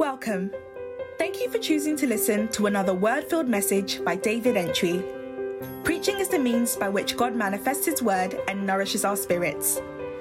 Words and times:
Welcome. 0.00 0.50
Thank 1.18 1.42
you 1.42 1.50
for 1.50 1.58
choosing 1.58 1.94
to 1.96 2.06
listen 2.06 2.48
to 2.52 2.64
another 2.64 2.94
word 2.94 3.24
filled 3.24 3.48
message 3.48 4.02
by 4.02 4.16
David 4.16 4.56
Entry. 4.56 5.04
Preaching 5.84 6.18
is 6.18 6.28
the 6.28 6.38
means 6.38 6.74
by 6.74 6.88
which 6.88 7.18
God 7.18 7.36
manifests 7.36 7.84
His 7.84 8.02
word 8.02 8.40
and 8.48 8.66
nourishes 8.66 9.04
our 9.04 9.14
spirits. 9.14 9.78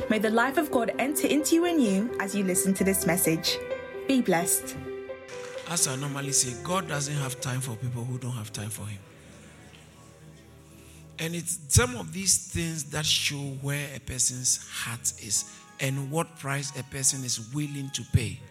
May 0.10 0.20
the 0.20 0.32
life 0.32 0.58
of 0.58 0.70
God 0.70 0.92
enter 1.00 1.28
into 1.28 1.56
you 1.56 1.64
and 1.64 1.82
you 1.82 2.14
as 2.20 2.36
you 2.36 2.44
listen 2.44 2.74
to 2.74 2.84
this 2.84 3.06
message. 3.06 3.58
Be 4.06 4.20
blessed. 4.20 4.76
As 5.70 5.88
I 5.88 5.96
normally 5.96 6.34
say, 6.34 6.62
God 6.62 6.90
doesn't 6.90 7.16
have 7.16 7.40
time 7.40 7.62
for 7.62 7.78
people 7.78 8.04
who 8.04 8.18
don't 8.18 8.34
have 8.34 8.52
time 8.52 8.70
for 8.70 8.86
Him. 8.86 9.00
And 11.20 11.34
it's 11.34 11.58
some 11.70 11.96
of 11.96 12.12
these 12.12 12.52
things 12.52 12.84
that 12.92 13.06
show 13.06 13.56
where 13.62 13.88
a 13.96 14.00
person's 14.02 14.58
heart 14.70 15.14
is 15.26 15.50
and 15.80 16.12
what 16.12 16.38
price 16.38 16.78
a 16.78 16.84
person 16.84 17.24
is 17.24 17.50
willing 17.54 17.90
to 17.92 18.04
pay. 18.12 18.42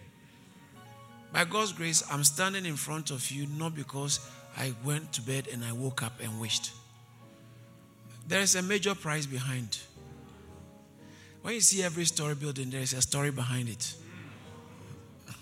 By 1.31 1.45
God's 1.45 1.73
grace, 1.73 2.03
I'm 2.11 2.23
standing 2.23 2.65
in 2.65 2.75
front 2.75 3.11
of 3.11 3.29
you 3.29 3.45
not 3.47 3.75
because 3.75 4.19
I 4.57 4.73
went 4.83 5.13
to 5.13 5.21
bed 5.21 5.47
and 5.51 5.63
I 5.63 5.71
woke 5.71 6.03
up 6.03 6.13
and 6.21 6.39
wished. 6.39 6.71
There 8.27 8.41
is 8.41 8.55
a 8.55 8.61
major 8.61 8.95
price 8.95 9.25
behind. 9.25 9.77
When 11.41 11.53
you 11.53 11.61
see 11.61 11.83
every 11.83 12.05
story 12.05 12.35
building, 12.35 12.69
there 12.69 12.81
is 12.81 12.93
a 12.93 13.01
story 13.01 13.31
behind 13.31 13.69
it. 13.69 13.93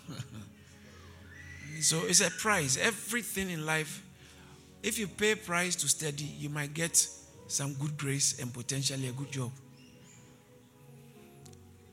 so 1.82 2.04
it's 2.06 2.22
a 2.22 2.30
price. 2.32 2.78
Everything 2.78 3.50
in 3.50 3.66
life, 3.66 4.04
if 4.84 5.00
you 5.00 5.08
pay 5.08 5.36
price 5.36 5.76
to 5.78 5.88
study, 5.88 6.24
you 6.24 6.50
might 6.50 6.74
get 6.74 7.08
some 7.48 7.74
good 7.74 7.98
grace 7.98 8.40
and 8.40 8.54
potentially 8.54 9.08
a 9.08 9.12
good 9.14 9.32
job. 9.32 9.52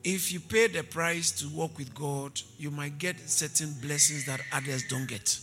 If 0.04 0.32
you 0.32 0.38
pay 0.38 0.66
the 0.66 0.82
price 0.82 1.30
to 1.40 1.48
walk 1.48 1.78
with 1.78 1.94
God, 1.94 2.38
you 2.58 2.70
might 2.70 2.98
get 2.98 3.18
certain 3.18 3.74
blessings 3.80 4.26
that 4.26 4.40
others 4.52 4.84
don't 4.86 5.08
get. 5.08 5.38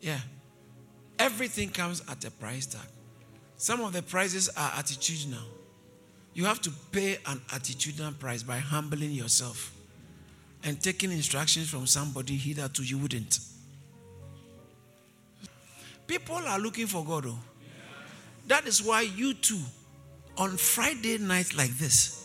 Yeah. 0.00 0.18
Everything 1.18 1.70
comes 1.70 2.02
at 2.08 2.24
a 2.26 2.30
price 2.30 2.66
tag. 2.66 2.86
Some 3.56 3.80
of 3.80 3.94
the 3.94 4.02
prices 4.02 4.50
are 4.50 4.70
attitudinal. 4.72 5.44
You 6.34 6.44
have 6.44 6.60
to 6.62 6.70
pay 6.92 7.18
an 7.26 7.40
attitudinal 7.48 8.18
price 8.18 8.42
by 8.42 8.58
humbling 8.58 9.12
yourself 9.12 9.72
and 10.62 10.80
taking 10.80 11.10
instructions 11.10 11.70
from 11.70 11.86
somebody 11.86 12.36
hitherto 12.36 12.82
you 12.82 12.98
wouldn't. 12.98 13.40
People 16.06 16.36
are 16.36 16.58
looking 16.58 16.86
for 16.86 17.04
God. 17.04 17.26
Oh. 17.26 17.38
That 18.46 18.66
is 18.66 18.82
why 18.82 19.02
you 19.02 19.32
too, 19.34 19.60
on 20.36 20.56
Friday 20.56 21.18
night 21.18 21.56
like 21.56 21.70
this, 21.78 22.19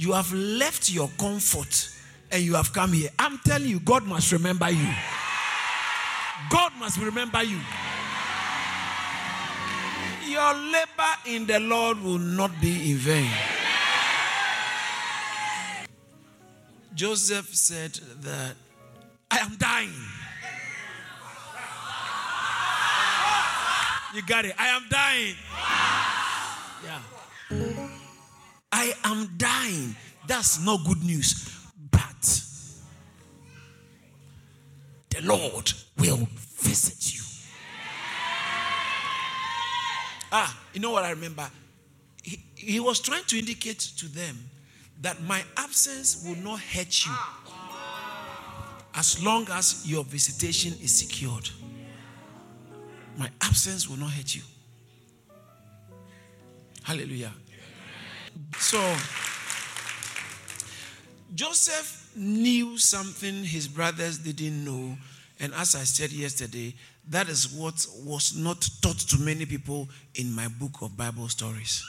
you 0.00 0.12
have 0.12 0.32
left 0.32 0.90
your 0.90 1.10
comfort 1.18 1.90
and 2.32 2.42
you 2.42 2.54
have 2.54 2.72
come 2.72 2.94
here. 2.94 3.10
I'm 3.18 3.36
telling 3.44 3.68
you, 3.68 3.80
God 3.80 4.06
must 4.06 4.32
remember 4.32 4.70
you. 4.70 4.88
God 6.48 6.72
must 6.78 6.98
remember 6.98 7.42
you. 7.42 7.58
Your 10.26 10.54
labor 10.54 11.12
in 11.26 11.44
the 11.46 11.60
Lord 11.60 12.02
will 12.02 12.18
not 12.18 12.50
be 12.62 12.92
in 12.92 12.96
vain. 12.96 13.30
Joseph 16.94 17.54
said 17.54 17.92
that 18.22 18.54
I 19.30 19.38
am 19.40 19.56
dying. 19.56 19.92
You 24.14 24.22
got 24.22 24.46
it. 24.46 24.54
I 24.58 24.68
am 24.68 24.86
dying. 24.88 25.34
Yeah. 26.84 27.19
I 28.72 28.92
am 29.04 29.30
dying. 29.36 29.96
That's 30.26 30.64
no 30.64 30.78
good 30.78 31.02
news. 31.02 31.48
But 31.90 32.42
the 35.10 35.22
Lord 35.22 35.72
will 35.98 36.28
visit 36.58 37.14
you. 37.14 37.20
Ah, 40.32 40.56
you 40.72 40.80
know 40.80 40.92
what 40.92 41.04
I 41.04 41.10
remember? 41.10 41.50
He, 42.22 42.38
he 42.54 42.80
was 42.80 43.00
trying 43.00 43.24
to 43.24 43.38
indicate 43.38 43.80
to 43.98 44.06
them 44.06 44.38
that 45.00 45.20
my 45.22 45.42
absence 45.56 46.24
will 46.24 46.36
not 46.36 46.60
hurt 46.60 47.04
you 47.06 47.12
as 48.94 49.22
long 49.24 49.46
as 49.50 49.88
your 49.90 50.04
visitation 50.04 50.74
is 50.82 50.96
secured. 50.96 51.48
My 53.16 53.28
absence 53.40 53.88
will 53.88 53.96
not 53.96 54.10
hurt 54.10 54.34
you. 54.34 54.42
Hallelujah. 56.82 57.32
So, 58.58 58.96
Joseph 61.34 62.10
knew 62.16 62.76
something 62.78 63.44
his 63.44 63.68
brothers 63.68 64.18
didn't 64.18 64.64
know. 64.64 64.96
And 65.38 65.54
as 65.54 65.74
I 65.74 65.84
said 65.84 66.12
yesterday, 66.12 66.74
that 67.08 67.28
is 67.28 67.50
what 67.52 67.86
was 68.04 68.36
not 68.36 68.68
taught 68.82 68.98
to 68.98 69.18
many 69.18 69.46
people 69.46 69.88
in 70.14 70.32
my 70.32 70.48
book 70.48 70.82
of 70.82 70.96
Bible 70.96 71.28
stories. 71.28 71.82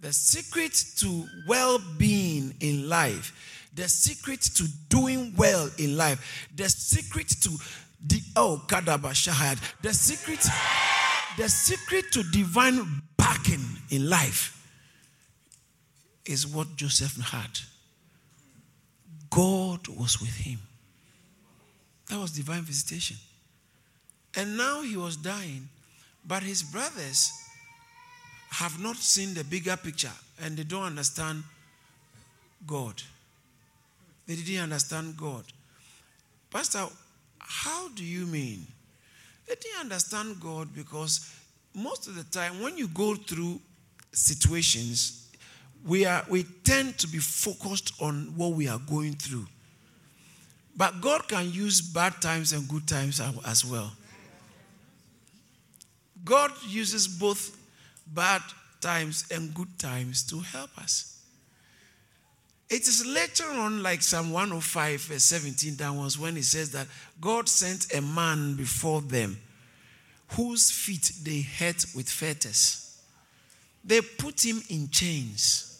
The 0.00 0.12
secret 0.12 0.72
to 0.98 1.26
well 1.46 1.80
being 1.98 2.54
in 2.60 2.88
life, 2.88 3.68
the 3.74 3.88
secret 3.88 4.42
to 4.56 4.64
doing 4.88 5.34
well 5.36 5.68
in 5.78 5.96
life, 5.96 6.48
the 6.54 6.68
secret 6.68 7.28
to 7.42 7.50
the 8.06 8.20
oh 8.36 8.62
Kadaba 8.66 9.10
Shahad, 9.12 9.58
the 9.82 9.92
secret, 9.92 10.46
the 11.36 11.48
secret 11.48 12.12
to 12.12 12.22
divine 12.30 13.02
backing 13.16 13.64
in 13.90 14.08
life 14.08 14.61
is 16.24 16.46
what 16.46 16.76
Joseph 16.76 17.16
had. 17.20 17.58
God 19.30 19.88
was 19.88 20.20
with 20.20 20.36
him. 20.36 20.58
That 22.08 22.18
was 22.18 22.32
divine 22.32 22.62
visitation. 22.62 23.16
And 24.36 24.56
now 24.56 24.82
he 24.82 24.96
was 24.96 25.16
dying, 25.16 25.68
but 26.26 26.42
his 26.42 26.62
brothers 26.62 27.32
have 28.50 28.78
not 28.80 28.96
seen 28.96 29.34
the 29.34 29.44
bigger 29.44 29.76
picture 29.76 30.12
and 30.42 30.56
they 30.56 30.64
don't 30.64 30.84
understand 30.84 31.42
God. 32.66 33.02
They 34.26 34.36
didn't 34.36 34.64
understand 34.64 35.16
God. 35.16 35.44
Pastor, 36.50 36.86
how 37.38 37.88
do 37.88 38.04
you 38.04 38.26
mean? 38.26 38.66
They 39.48 39.54
didn't 39.54 39.80
understand 39.80 40.40
God 40.40 40.74
because 40.74 41.34
most 41.74 42.06
of 42.06 42.14
the 42.14 42.24
time 42.24 42.62
when 42.62 42.76
you 42.76 42.88
go 42.88 43.14
through 43.14 43.60
situations, 44.12 45.21
we 45.84 46.04
are 46.04 46.24
we 46.28 46.44
tend 46.64 46.98
to 46.98 47.08
be 47.08 47.18
focused 47.18 47.92
on 48.00 48.34
what 48.36 48.52
we 48.52 48.68
are 48.68 48.78
going 48.78 49.14
through. 49.14 49.46
But 50.76 51.00
God 51.00 51.28
can 51.28 51.52
use 51.52 51.80
bad 51.80 52.20
times 52.20 52.52
and 52.52 52.66
good 52.68 52.86
times 52.86 53.20
as 53.46 53.64
well. 53.64 53.92
God 56.24 56.50
uses 56.66 57.08
both 57.08 57.56
bad 58.06 58.42
times 58.80 59.24
and 59.30 59.52
good 59.52 59.78
times 59.78 60.22
to 60.24 60.38
help 60.38 60.76
us. 60.78 61.20
It 62.70 62.88
is 62.88 63.04
later 63.04 63.44
on, 63.44 63.82
like 63.82 64.00
Psalm 64.00 64.30
105, 64.30 65.00
verse 65.02 65.24
17 65.24 65.74
downwards, 65.74 66.18
when 66.18 66.38
it 66.38 66.44
says 66.44 66.70
that 66.72 66.86
God 67.20 67.48
sent 67.48 67.92
a 67.92 68.00
man 68.00 68.54
before 68.54 69.02
them 69.02 69.38
whose 70.28 70.70
feet 70.70 71.12
they 71.22 71.42
hurt 71.42 71.84
with 71.94 72.08
fetters. 72.08 72.98
They 73.84 74.00
put 74.00 74.42
him 74.42 74.62
in 74.70 74.88
chains 74.88 75.71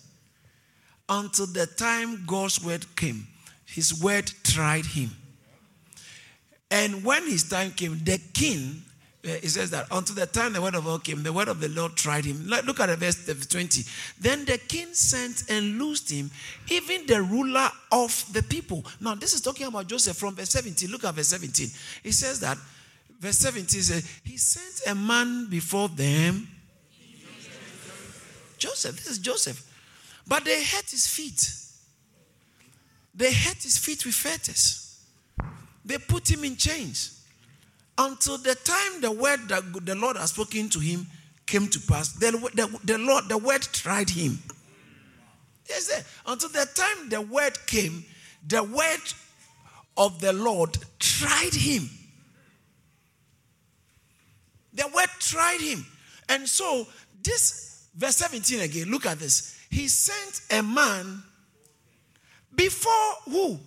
until 1.13 1.47
the 1.47 1.67
time 1.67 2.25
God's 2.27 2.65
word 2.65 2.85
came. 2.97 3.27
His 3.67 4.03
word 4.03 4.31
tried 4.43 4.87
him. 4.87 5.11
And 6.71 7.05
when 7.05 7.29
his 7.29 7.49
time 7.49 7.73
came, 7.73 7.99
the 8.03 8.19
king 8.33 8.83
eh, 9.23 9.41
it 9.43 9.51
says 9.51 9.71
that 9.71 9.87
until 9.91 10.17
the 10.17 10.25
time 10.25 10.55
the 10.55 10.63
word 10.63 10.75
of 10.75 10.85
God 10.85 11.05
came, 11.05 11.23
the 11.23 11.33
word 11.33 11.49
of 11.49 11.61
the 11.61 11.69
Lord 11.69 11.97
tried 11.97 12.25
him. 12.25 12.47
Look 12.47 12.81
at 12.81 12.87
the 12.87 12.97
verse 12.97 13.47
20. 13.47 13.85
Then 14.21 14.47
the 14.47 14.57
king 14.57 14.95
sent 14.95 15.51
and 15.51 15.79
loosed 15.79 16.11
him, 16.11 16.31
even 16.71 17.07
the 17.07 17.23
ruler 17.23 17.69
of 17.91 18.25
the 18.33 18.43
people. 18.43 18.83
Now, 19.01 19.15
this 19.15 19.35
is 19.35 19.43
talking 19.43 19.67
about 19.67 19.87
Joseph 19.87 20.17
from 20.17 20.35
verse 20.35 20.51
17. 20.51 20.91
Look 20.91 21.05
at 21.05 21.15
verse 21.15 21.29
17. 21.29 21.69
It 22.05 22.13
says 22.13 22.41
that, 22.41 22.57
verse 23.21 23.37
17 23.37 23.83
says, 23.83 24.21
He 24.25 24.39
sent 24.39 24.91
a 24.91 24.99
man 24.99 25.51
before 25.51 25.91
them. 25.91 26.49
Joseph, 28.57 28.97
this 28.97 29.09
is 29.09 29.19
Joseph. 29.19 29.72
But 30.27 30.45
they 30.45 30.63
hurt 30.63 30.91
his 30.91 31.07
feet. 31.07 31.53
They 33.15 33.33
hurt 33.33 33.63
his 33.63 33.79
feet 33.79 34.05
with 34.07 34.15
fetters. 34.15 35.01
They 35.85 35.99
put 35.99 36.31
him 36.31 36.45
in 36.45 36.57
chains 36.57 37.23
until 37.99 38.39
the 38.39 38.55
time 38.55 39.01
the 39.01 39.13
word 39.13 39.49
that 39.49 39.85
the 39.85 39.95
Lord 39.95 40.17
has 40.17 40.31
spoken 40.31 40.69
to 40.71 40.79
him 40.79 41.07
came 41.47 41.69
to 41.69 41.81
pass. 41.81 42.13
The, 42.13 42.31
the, 42.55 42.79
the 42.85 42.99
Lord, 42.99 43.29
the 43.29 43.39
word 43.39 43.63
tried 43.63 44.11
him. 44.11 44.39
Yes, 45.69 46.05
until 46.27 46.49
the 46.49 46.69
time 46.75 47.09
the 47.09 47.21
word 47.21 47.59
came, 47.67 48.05
the 48.47 48.63
word 48.63 49.01
of 49.97 50.21
the 50.21 50.33
Lord 50.33 50.77
tried 50.99 51.55
him. 51.55 51.89
The 54.73 54.87
word 54.95 55.09
tried 55.19 55.61
him. 55.61 55.85
And 56.29 56.49
so, 56.49 56.87
this 57.23 57.87
verse 57.95 58.17
17 58.17 58.61
again, 58.61 58.91
look 58.91 59.07
at 59.07 59.19
this. 59.19 59.59
He 59.73 59.89
sent 59.89 60.43
a 60.53 60.63
man 60.63 61.25
before 62.55 63.15
who? 63.25 63.59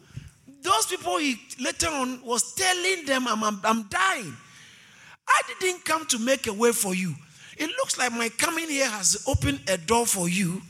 those 0.66 0.88
people 0.88 1.18
he 1.18 1.40
later 1.60 1.88
on 1.88 2.22
was 2.26 2.54
telling 2.56 3.06
them, 3.06 3.28
I'm, 3.28 3.44
I'm, 3.44 3.62
I'm 3.64 3.84
dying. 3.84 4.36
I 5.28 5.42
didn't 5.60 5.86
come 5.86 6.06
to 6.08 6.20
make 6.20 6.48
a 6.48 6.54
way 6.54 6.72
for 6.72 6.94
you. 6.94 7.14
It 7.58 7.70
looks 7.78 7.98
like 7.98 8.12
my 8.12 8.30
coming 8.30 8.68
here 8.68 8.90
has 8.90 9.24
opened 9.28 9.62
a 9.70 9.78
door 9.78 10.06
for 10.06 10.28
you. 10.28 10.62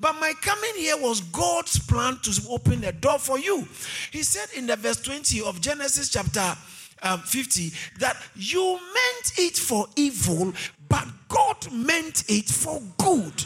But 0.00 0.14
my 0.18 0.32
coming 0.40 0.74
here 0.76 0.96
was 0.96 1.20
God's 1.20 1.78
plan 1.78 2.18
to 2.22 2.42
open 2.50 2.82
a 2.84 2.92
door 2.92 3.18
for 3.18 3.38
you. 3.38 3.68
He 4.10 4.22
said 4.22 4.48
in 4.56 4.66
the 4.66 4.76
verse 4.76 5.00
20 5.00 5.42
of 5.42 5.60
Genesis 5.60 6.08
chapter 6.08 6.56
um, 7.02 7.20
50 7.20 7.70
that 8.00 8.16
you 8.34 8.72
meant 8.72 9.32
it 9.38 9.56
for 9.56 9.86
evil, 9.94 10.52
but 10.88 11.06
God 11.28 11.70
meant 11.70 12.24
it 12.28 12.46
for 12.46 12.82
good. 12.98 13.44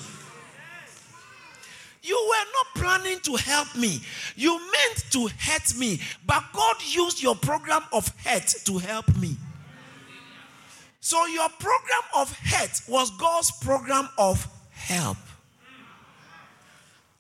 You 2.09 2.27
were 2.29 2.53
not 2.55 2.75
planning 2.75 3.21
to 3.21 3.37
help 3.37 3.77
me. 3.77 4.01
You 4.35 4.59
meant 4.59 5.05
to 5.11 5.29
hurt 5.39 5.77
me, 5.77 6.01
but 6.27 6.43
God 6.55 6.77
used 6.83 7.23
your 7.23 7.37
program 7.37 7.83
of 7.93 8.09
hurt 8.25 8.55
to 8.65 8.79
help 8.79 9.15
me. 9.17 9.37
So 11.01 11.27
your 11.27 11.49
program 11.51 12.03
of 12.17 12.33
hurt 12.39 12.81
was 12.89 13.11
God's 13.19 13.51
program 13.61 14.09
of 14.17 14.47
help. 14.71 15.19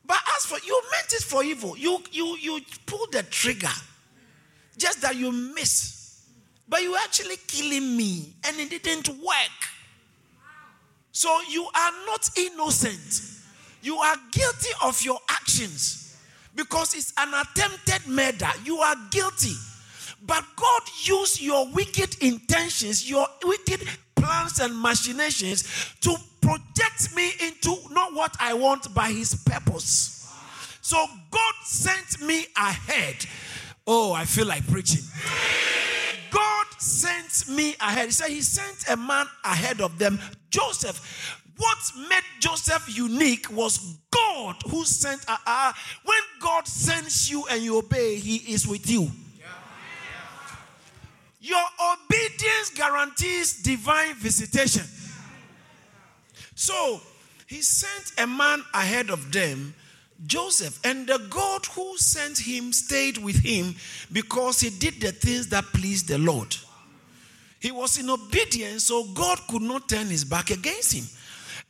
But 0.06 0.20
as 0.36 0.46
for 0.46 0.58
you 0.66 0.82
meant 0.90 1.12
it 1.12 1.22
for 1.22 1.44
evil. 1.44 1.76
You 1.76 2.02
you 2.10 2.36
you 2.40 2.60
pulled 2.86 3.12
the 3.12 3.22
trigger. 3.24 3.68
Just 4.78 5.02
that 5.02 5.16
you 5.16 5.30
miss. 5.30 6.24
But 6.66 6.82
you 6.82 6.96
actually 6.96 7.36
killing 7.46 7.94
me 7.96 8.32
and 8.44 8.58
it 8.58 8.70
didn't 8.82 9.08
work. 9.08 9.58
So 11.12 11.40
you 11.50 11.68
are 11.74 11.92
not 12.06 12.30
innocent. 12.38 13.37
You 13.82 13.96
are 13.96 14.16
guilty 14.32 14.70
of 14.82 15.02
your 15.02 15.18
actions 15.28 16.16
because 16.54 16.94
it's 16.94 17.12
an 17.16 17.32
attempted 17.34 18.06
murder. 18.08 18.50
You 18.64 18.78
are 18.78 18.96
guilty. 19.10 19.54
But 20.26 20.44
God 20.56 20.82
used 21.04 21.40
your 21.40 21.68
wicked 21.72 22.16
intentions, 22.20 23.08
your 23.08 23.26
wicked 23.44 23.86
plans 24.16 24.58
and 24.58 24.76
machinations 24.76 25.94
to 26.00 26.16
project 26.40 27.14
me 27.14 27.30
into 27.40 27.76
not 27.90 28.12
what 28.14 28.36
I 28.40 28.54
want 28.54 28.92
by 28.94 29.10
his 29.10 29.34
purpose. 29.44 30.14
So 30.82 31.04
God 31.30 31.54
sent 31.64 32.20
me 32.26 32.46
ahead. 32.56 33.16
Oh, 33.86 34.12
I 34.12 34.24
feel 34.24 34.46
like 34.46 34.66
preaching. 34.66 35.02
God 36.30 36.66
sent 36.78 37.54
me 37.56 37.74
ahead. 37.80 38.06
He 38.06 38.10
said 38.12 38.28
he 38.30 38.40
sent 38.40 38.88
a 38.88 38.96
man 38.96 39.26
ahead 39.44 39.80
of 39.80 39.98
them, 39.98 40.18
Joseph. 40.50 41.37
What 41.58 42.08
made 42.08 42.22
Joseph 42.40 42.96
unique 42.96 43.50
was 43.50 43.98
God 44.10 44.56
who 44.70 44.84
sent. 44.84 45.28
Uh, 45.28 45.36
uh, 45.44 45.72
when 46.04 46.18
God 46.40 46.66
sends 46.66 47.30
you 47.30 47.44
and 47.50 47.62
you 47.62 47.78
obey, 47.78 48.16
He 48.16 48.52
is 48.52 48.66
with 48.66 48.88
you. 48.88 49.10
Your 51.40 51.64
obedience 51.92 52.70
guarantees 52.74 53.62
divine 53.62 54.14
visitation. 54.14 54.84
So 56.54 57.00
he 57.46 57.62
sent 57.62 58.12
a 58.18 58.26
man 58.26 58.62
ahead 58.74 59.10
of 59.10 59.32
them, 59.32 59.74
Joseph, 60.26 60.78
and 60.84 61.06
the 61.06 61.18
God 61.30 61.64
who 61.66 61.96
sent 61.96 62.38
him 62.38 62.72
stayed 62.72 63.18
with 63.18 63.36
him 63.36 63.76
because 64.12 64.60
he 64.60 64.70
did 64.70 65.00
the 65.00 65.12
things 65.12 65.48
that 65.48 65.64
pleased 65.66 66.08
the 66.08 66.18
Lord. 66.18 66.54
He 67.60 67.70
was 67.70 67.98
in 67.98 68.10
obedience, 68.10 68.86
so 68.86 69.04
God 69.04 69.40
could 69.48 69.62
not 69.62 69.88
turn 69.88 70.06
his 70.08 70.24
back 70.24 70.50
against 70.50 70.92
him. 70.92 71.04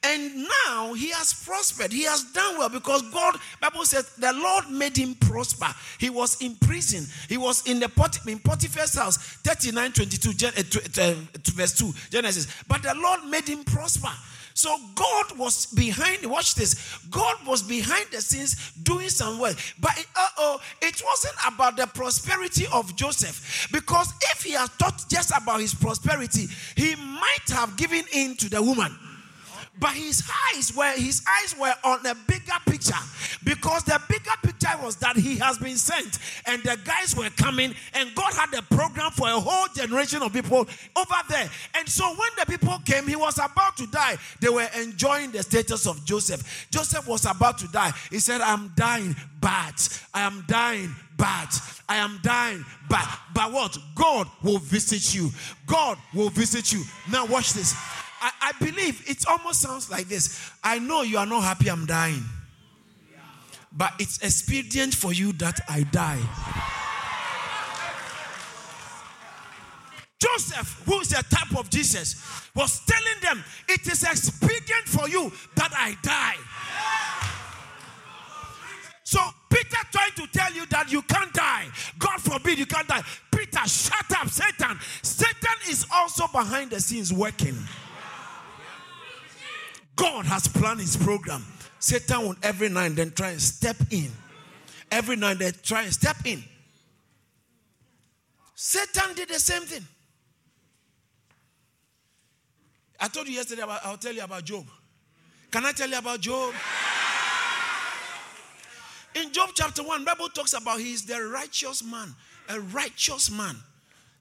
And 0.05 0.47
now 0.65 0.95
he 0.95 1.11
has 1.11 1.33
prospered. 1.45 1.93
He 1.93 2.05
has 2.05 2.23
done 2.33 2.59
well 2.59 2.69
because 2.69 3.03
God, 3.11 3.37
Bible 3.61 3.85
says, 3.85 4.09
the 4.17 4.33
Lord 4.33 4.71
made 4.71 4.97
him 4.97 5.15
prosper. 5.17 5.67
He 5.99 6.09
was 6.09 6.41
in 6.41 6.55
prison. 6.55 7.05
He 7.29 7.37
was 7.37 7.67
in 7.67 7.81
the 7.81 7.89
Pot- 7.89 8.27
in 8.27 8.39
Potiphar's 8.39 8.95
house, 8.95 9.17
39, 9.17 9.93
22, 9.93 10.33
Gen- 10.35 10.53
uh, 10.57 11.03
uh, 11.03 11.15
verse 11.53 11.77
2, 11.77 11.93
Genesis. 12.11 12.47
But 12.69 12.85
the 12.85 12.95
Lord 12.95 13.25
made 13.25 13.49
him 13.49 13.65
prosper. 13.65 14.11
So 14.55 14.77
God 14.95 15.39
was 15.39 15.67
behind, 15.67 16.27
watch 16.27 16.55
this. 16.55 16.99
God 17.11 17.37
was 17.47 17.63
behind 17.63 18.07
the 18.11 18.21
scenes 18.21 18.73
doing 18.83 19.09
some 19.09 19.39
work. 19.39 19.57
But 19.81 19.97
uh-oh, 20.17 20.61
it 20.81 21.01
wasn't 21.05 21.35
about 21.47 21.77
the 21.77 21.87
prosperity 21.87 22.67
of 22.73 22.95
Joseph. 22.97 23.69
Because 23.73 24.13
if 24.33 24.43
he 24.43 24.53
had 24.53 24.71
thought 24.71 25.05
just 25.09 25.31
about 25.31 25.61
his 25.61 25.75
prosperity, 25.75 26.47
he 26.77 26.97
might 26.97 27.49
have 27.51 27.77
given 27.77 28.03
in 28.13 28.37
to 28.37 28.49
the 28.49 28.61
woman. 28.61 28.97
But 29.81 29.95
his 29.95 30.29
eyes 30.55 30.75
were 30.75 30.93
his 30.93 31.23
eyes 31.41 31.55
were 31.59 31.75
on 31.85 32.05
a 32.07 32.15
bigger 32.27 32.53
picture 32.67 32.95
because 33.45 33.85
the 33.85 34.01
bigger 34.09 34.33
picture 34.43 34.77
was 34.83 34.97
that 34.97 35.17
he 35.17 35.37
has 35.37 35.59
been 35.59 35.77
sent 35.77 36.19
and 36.47 36.63
the 36.63 36.79
guys 36.85 37.15
were 37.17 37.31
coming 37.31 37.75
and 37.95 38.15
God 38.15 38.33
had 38.35 38.53
a 38.55 38.63
program 38.63 39.11
for 39.13 39.29
a 39.29 39.39
whole 39.39 39.69
generation 39.75 40.23
of 40.23 40.33
people 40.33 40.67
over 40.97 41.15
there. 41.29 41.49
And 41.77 41.89
so 41.89 42.09
when 42.09 42.31
the 42.39 42.47
people 42.47 42.79
came, 42.85 43.07
he 43.07 43.17
was 43.17 43.39
about 43.39 43.77
to 43.77 43.87
die. 43.87 44.17
They 44.41 44.49
were 44.49 44.69
enjoying 44.81 45.31
the 45.31 45.43
status 45.43 45.87
of 45.87 46.05
Joseph. 46.05 46.67
Joseph 46.71 47.07
was 47.07 47.25
about 47.25 47.59
to 47.59 47.69
die. 47.69 47.93
He 48.11 48.19
said, 48.19 48.41
"I'm 48.41 48.73
dying, 48.77 49.15
but 49.41 50.03
I 50.13 50.23
am 50.23 50.45
dying, 50.49 50.95
but 51.17 51.61
I 51.89 51.97
am 51.97 52.19
dying, 52.23 52.65
but 52.89 53.07
but 53.35 53.53
what? 53.53 53.77
God 53.95 54.29
will 54.43 54.59
visit 54.59 55.15
you. 55.15 55.31
God 55.67 55.99
will 56.15 56.31
visit 56.31 56.73
you. 56.73 56.83
Now 57.11 57.27
watch 57.27 57.53
this. 57.53 57.75
I, 58.21 58.31
I 58.43 58.53
believe 58.65 59.09
it 59.09 59.27
almost 59.27 59.61
sounds 59.61 59.91
like 59.91 60.09
this. 60.09 60.51
I 60.63 60.79
know 60.79 61.03
you 61.03 61.19
are 61.19 61.27
not 61.27 61.43
happy 61.43 61.71
I'm 61.71 61.87
dying. 61.87 62.25
But 63.73 63.93
it's 63.99 64.19
expedient 64.19 64.95
for 64.95 65.13
you 65.13 65.33
that 65.35 65.61
I 65.69 65.83
die. 65.83 66.23
Joseph, 70.19 70.83
who 70.85 71.01
is 71.01 71.13
a 71.13 71.23
type 71.23 71.57
of 71.57 71.71
Jesus, 71.71 72.17
was 72.55 72.81
telling 72.87 73.21
them, 73.23 73.45
It 73.69 73.87
is 73.87 74.03
expedient 74.03 74.87
for 74.87 75.09
you 75.09 75.31
that 75.55 75.71
I 75.77 75.97
die. 76.03 76.37
So 79.05 79.21
Peter 79.49 79.79
trying 79.91 80.13
to 80.17 80.27
tell 80.27 80.53
you 80.53 80.67
that 80.67 80.93
you 80.93 81.03
can't 81.03 81.33
die. 81.33 81.67
God 81.99 82.21
forbid 82.21 82.59
you 82.59 82.67
can't 82.67 82.87
die. 82.87 83.03
Peter, 83.31 83.67
shut 83.67 84.05
up, 84.21 84.29
Satan. 84.29 84.79
Satan 85.03 85.57
is 85.71 85.87
also 85.95 86.27
behind 86.27 86.71
the 86.73 86.81
scenes 86.81 87.13
working. 87.13 87.57
God 89.99 90.27
has 90.27 90.47
planned 90.47 90.81
his 90.81 90.97
program. 90.97 91.45
Satan 91.81 92.23
will 92.23 92.37
every 92.43 92.69
night 92.69 92.95
then 92.95 93.11
try 93.11 93.31
and 93.31 93.43
step 93.43 93.77
in. 93.91 94.11
Every 94.91 95.17
night 95.17 95.39
they 95.39 95.51
try 95.51 95.83
and 95.83 95.93
step 95.93 96.17
in. 96.25 96.43
Satan 98.55 99.15
did 99.15 99.29
the 99.29 99.39
same 99.39 99.63
thing. 99.63 99.87
I 103.01 103.09
told 103.09 103.29
you 103.29 103.35
yesterday 103.35 103.63
about, 103.63 103.81
I'll 103.85 103.97
tell 103.97 104.15
you 104.15 104.23
about 104.23 104.45
Job. 104.45 104.67
Can 105.51 105.65
I 105.65 105.73
tell 105.73 105.89
you 105.89 105.99
about 105.99 106.21
Job? 106.21 106.55
In 109.15 109.33
Job 109.33 109.51
chapter 109.55 109.83
1, 109.83 110.05
Bible 110.05 110.29
talks 110.29 110.53
about 110.53 110.79
he 110.79 110.93
is 110.93 111.07
the 111.07 111.21
righteous 111.23 111.83
man, 111.83 112.15
a 112.49 112.61
righteous 112.61 113.31
man 113.31 113.57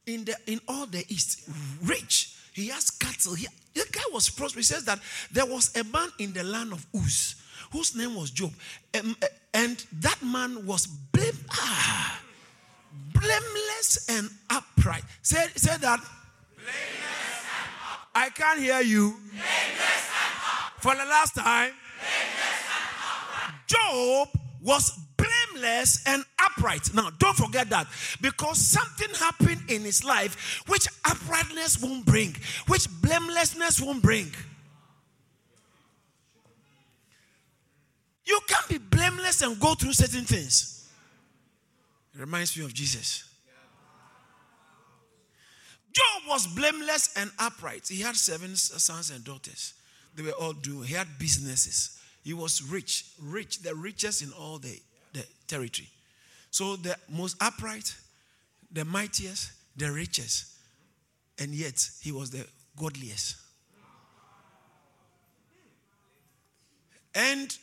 in 0.05 0.23
the 0.25 0.35
in 0.47 0.59
all 0.67 0.85
the 0.85 1.05
east, 1.09 1.47
rich. 1.83 2.35
He 2.53 2.69
has 2.69 2.89
cattle. 2.89 3.35
He, 3.35 3.47
the 3.77 3.87
guy 3.91 4.01
was 4.11 4.29
prosperous. 4.29 4.69
He 4.69 4.73
says 4.73 4.85
that 4.85 4.99
there 5.31 5.45
was 5.45 5.75
a 5.75 5.83
man 5.83 6.09
in 6.19 6.33
the 6.33 6.43
land 6.43 6.73
of 6.73 6.85
Uz 6.93 7.35
whose 7.71 7.95
name 7.95 8.15
was 8.15 8.31
Job. 8.31 8.51
Um, 8.99 9.15
uh, 9.21 9.27
and 9.53 9.83
that 9.99 10.21
man 10.23 10.65
was 10.65 10.87
blame, 10.87 11.37
ah, 11.51 12.21
blameless 13.13 14.09
and 14.09 14.29
upright. 14.49 15.03
Say, 15.21 15.45
say 15.55 15.77
that. 15.77 15.99
I 18.15 18.29
can't 18.29 18.59
hear 18.59 18.81
you. 18.81 19.15
For 20.79 20.95
the 20.95 21.05
last 21.05 21.35
time, 21.35 21.71
Job 23.67 24.29
was 24.61 24.97
blameless 25.57 26.03
and 26.05 26.23
upright. 26.39 26.93
Now, 26.93 27.09
don't 27.17 27.35
forget 27.35 27.69
that 27.69 27.87
because 28.21 28.57
something 28.57 29.13
happened 29.15 29.69
in 29.69 29.81
his 29.83 30.03
life 30.03 30.63
which 30.67 30.87
uprightness 31.05 31.81
won't 31.81 32.05
bring, 32.05 32.35
which 32.67 32.87
blamelessness 33.01 33.81
won't 33.81 34.01
bring. 34.01 34.31
You 38.25 38.39
can't 38.47 38.67
be 38.67 38.77
blameless 38.77 39.41
and 39.41 39.59
go 39.59 39.73
through 39.73 39.93
certain 39.93 40.25
things. 40.25 40.89
It 42.13 42.19
reminds 42.19 42.57
me 42.57 42.65
of 42.65 42.73
Jesus. 42.73 43.23
Job 45.93 46.23
was 46.27 46.45
blameless 46.45 47.15
and 47.15 47.31
upright. 47.39 47.87
He 47.87 48.01
had 48.01 48.15
seven 48.15 48.55
sons 48.55 49.09
and 49.09 49.23
daughters. 49.23 49.73
They 50.15 50.23
were 50.23 50.31
all 50.31 50.53
doing, 50.53 50.87
he 50.87 50.93
had 50.93 51.07
businesses. 51.17 51.99
He 52.23 52.33
was 52.33 52.61
rich, 52.61 53.05
rich, 53.21 53.59
the 53.59 53.73
richest 53.73 54.21
in 54.21 54.31
all 54.33 54.59
the, 54.59 54.77
territory. 55.47 55.89
So 56.51 56.75
the 56.75 56.95
most 57.09 57.37
upright, 57.41 57.95
the 58.71 58.85
mightiest, 58.85 59.51
the 59.75 59.91
richest. 59.91 60.45
And 61.39 61.53
yet 61.53 61.87
he 62.01 62.11
was 62.11 62.31
the 62.31 62.45
godliest. 62.75 63.35
And 67.13 67.55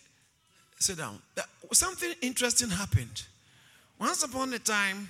sit 0.79 0.99
down. 0.99 1.21
Uh, 1.37 1.43
something 1.73 2.13
interesting 2.23 2.71
happened. 2.71 3.23
Once 3.99 4.23
upon 4.25 4.53
a 4.53 4.59
time, 4.59 5.09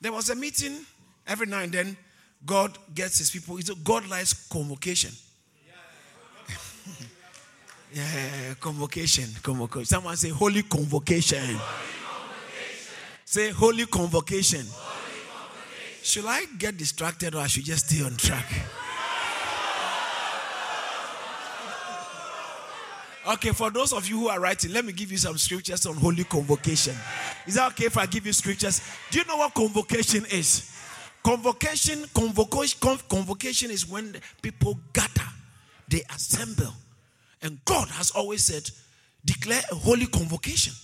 there 0.00 0.12
was 0.12 0.30
a 0.30 0.34
meeting 0.34 0.84
every 1.26 1.46
now 1.46 1.60
and 1.60 1.72
then. 1.72 1.96
God 2.44 2.76
gets 2.94 3.18
his 3.18 3.30
people. 3.30 3.56
It's 3.56 3.70
a 3.70 3.74
God 3.74 4.06
likes 4.08 4.48
convocation. 4.48 5.12
yeah, 7.94 8.54
convocation, 8.60 9.30
convocation. 9.42 9.86
Someone 9.86 10.16
say 10.16 10.28
holy 10.28 10.62
convocation. 10.62 11.38
Holy 11.38 11.52
convocation. 11.54 11.93
Say 13.34 13.50
holy 13.50 13.84
convocation. 13.86 14.64
holy 14.64 15.20
convocation. 15.26 16.04
Should 16.04 16.24
I 16.24 16.44
get 16.56 16.76
distracted 16.76 17.34
or 17.34 17.38
I 17.38 17.48
should 17.48 17.64
just 17.64 17.90
stay 17.90 18.04
on 18.04 18.14
track? 18.16 18.46
Okay, 23.26 23.50
for 23.50 23.72
those 23.72 23.92
of 23.92 24.08
you 24.08 24.20
who 24.20 24.28
are 24.28 24.38
writing, 24.38 24.72
let 24.72 24.84
me 24.84 24.92
give 24.92 25.10
you 25.10 25.18
some 25.18 25.36
scriptures 25.36 25.84
on 25.84 25.96
holy 25.96 26.22
convocation. 26.22 26.94
Is 27.44 27.54
that 27.54 27.72
okay 27.72 27.86
if 27.86 27.98
I 27.98 28.06
give 28.06 28.24
you 28.24 28.32
scriptures? 28.32 28.80
Do 29.10 29.18
you 29.18 29.24
know 29.24 29.38
what 29.38 29.52
convocation 29.52 30.24
is? 30.26 30.70
Convocation, 31.24 32.04
convocation, 32.14 32.78
convocation 33.08 33.72
is 33.72 33.84
when 33.88 34.14
people 34.42 34.78
gather, 34.92 35.28
they 35.88 36.02
assemble. 36.14 36.72
And 37.42 37.58
God 37.64 37.88
has 37.88 38.12
always 38.12 38.44
said, 38.44 38.70
declare 39.24 39.62
a 39.72 39.74
holy 39.74 40.06
convocation. 40.06 40.74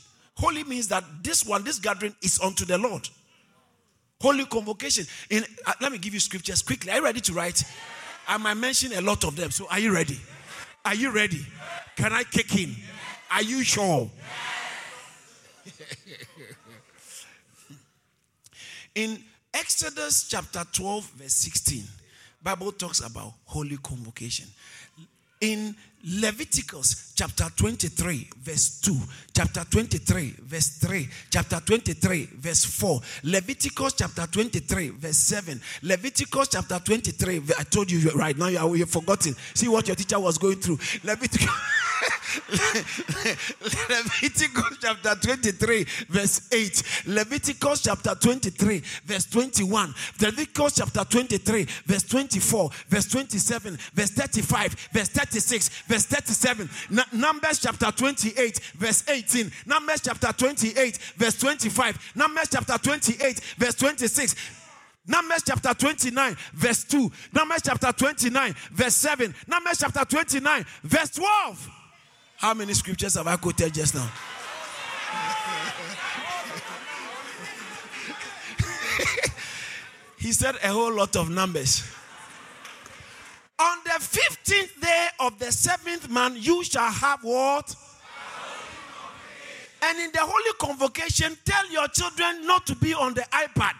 Holy 0.41 0.65
means 0.65 0.89
that 0.89 1.05
this 1.23 1.45
one, 1.45 1.63
this 1.65 1.79
gathering 1.79 2.15
is 2.23 2.41
unto 2.41 2.65
the 2.65 2.79
Lord. 2.79 3.07
Holy 4.23 4.47
convocation. 4.47 5.05
In, 5.29 5.45
uh, 5.67 5.75
let 5.83 5.93
me 5.93 5.99
give 5.99 6.15
you 6.15 6.21
scriptures 6.21 6.63
quickly. 6.63 6.91
Are 6.91 6.97
you 6.97 7.05
ready 7.05 7.21
to 7.21 7.35
write? 7.35 7.63
I 8.27 8.39
might 8.39 8.55
mention 8.55 8.95
a 8.95 9.03
lot 9.03 9.25
of 9.25 9.37
them. 9.37 9.51
So 9.51 9.67
are 9.71 9.79
you 9.79 9.93
ready? 9.93 10.19
Are 10.83 10.95
you 10.95 11.11
ready? 11.11 11.47
Can 11.95 12.15
I 12.15 12.23
kick 12.23 12.57
in? 12.57 12.75
Are 13.31 13.43
you 13.43 13.63
sure? 13.63 14.11
in 18.95 19.23
Exodus 19.53 20.27
chapter 20.27 20.63
12, 20.73 21.05
verse 21.17 21.35
16, 21.35 21.85
Bible 22.43 22.73
talks 22.73 23.01
about 23.01 23.35
holy 23.45 23.77
convocation. 23.77 24.49
In 25.41 25.75
Leviticus 26.05 27.15
chapter 27.17 27.49
23, 27.57 28.29
verse 28.43 28.81
2, 28.83 28.95
chapter 29.35 29.65
23, 29.71 30.35
verse 30.43 30.69
3, 30.79 31.09
chapter 31.31 31.61
23, 31.61 32.29
verse 32.37 32.65
4, 32.67 33.01
Leviticus 33.25 33.95
chapter 33.95 34.27
23, 34.27 34.91
verse 34.91 35.17
7, 35.17 35.61
Leviticus 35.83 36.49
chapter 36.49 36.79
23, 36.79 37.41
I 37.59 37.63
told 37.65 37.91
you 37.91 38.11
right 38.11 38.37
now, 38.37 38.49
you 38.49 38.81
have 38.81 38.91
forgotten. 38.91 39.35
See 39.55 39.69
what 39.69 39.87
your 39.87 39.97
teacher 39.97 40.21
was 40.21 40.37
going 40.37 40.57
through. 40.57 40.79
Leviticus. 41.05 41.49
Leviticus 43.61 44.79
chapter 44.81 45.15
23, 45.15 45.85
verse 46.09 46.49
8. 46.53 46.83
Leviticus 47.07 47.83
chapter 47.83 48.15
23, 48.15 48.83
verse 49.05 49.27
21. 49.27 49.95
Leviticus 50.21 50.75
chapter 50.77 51.05
23, 51.05 51.65
verse 51.87 52.03
24, 52.05 52.71
verse 52.89 53.07
27, 53.09 53.79
verse 53.95 54.11
35, 54.11 54.89
verse 54.93 55.09
36, 55.09 55.69
verse 55.87 56.07
37. 56.07 56.69
N- 56.93 57.05
Numbers 57.13 57.59
chapter 57.61 57.91
28, 57.93 58.59
verse 58.77 59.05
18. 59.09 59.51
Numbers 59.67 60.01
chapter 60.03 60.33
28, 60.33 60.97
verse 61.17 61.37
25. 61.39 62.13
Numbers 62.15 62.49
chapter 62.51 62.79
28, 62.79 63.41
verse 63.59 63.75
26. 63.75 64.35
Numbers 65.07 65.43
chapter 65.47 65.75
29, 65.75 66.37
verse 66.55 66.85
2. 66.85 67.11
Numbers 67.33 67.63
chapter 67.65 67.93
29, 67.93 68.55
verse 68.73 68.95
7. 68.95 69.35
Numbers 69.49 69.79
chapter 69.79 70.05
29, 70.05 70.65
verse 70.85 71.11
12. 71.11 71.71
How 72.41 72.55
many 72.55 72.73
scriptures 72.73 73.17
have 73.17 73.27
I 73.27 73.37
quoted 73.37 73.75
just 73.75 73.95
now? 73.95 74.11
he 80.17 80.33
said 80.33 80.55
a 80.63 80.69
whole 80.69 80.95
lot 80.95 81.17
of 81.17 81.29
numbers. 81.29 81.83
On 83.59 83.77
the 83.85 83.91
15th 83.91 84.81
day 84.81 85.09
of 85.21 85.39
the 85.39 85.53
seventh 85.53 86.09
month, 86.09 86.39
you 86.47 86.65
shall 86.65 86.91
have 86.91 87.23
what? 87.23 87.75
And 89.83 89.99
in 89.99 90.11
the 90.11 90.21
holy 90.21 90.55
convocation, 90.59 91.37
tell 91.45 91.71
your 91.71 91.89
children 91.89 92.47
not 92.47 92.67
to 92.69 92.75
be 92.75 92.95
on 92.95 93.13
the 93.13 93.21
iPad 93.21 93.75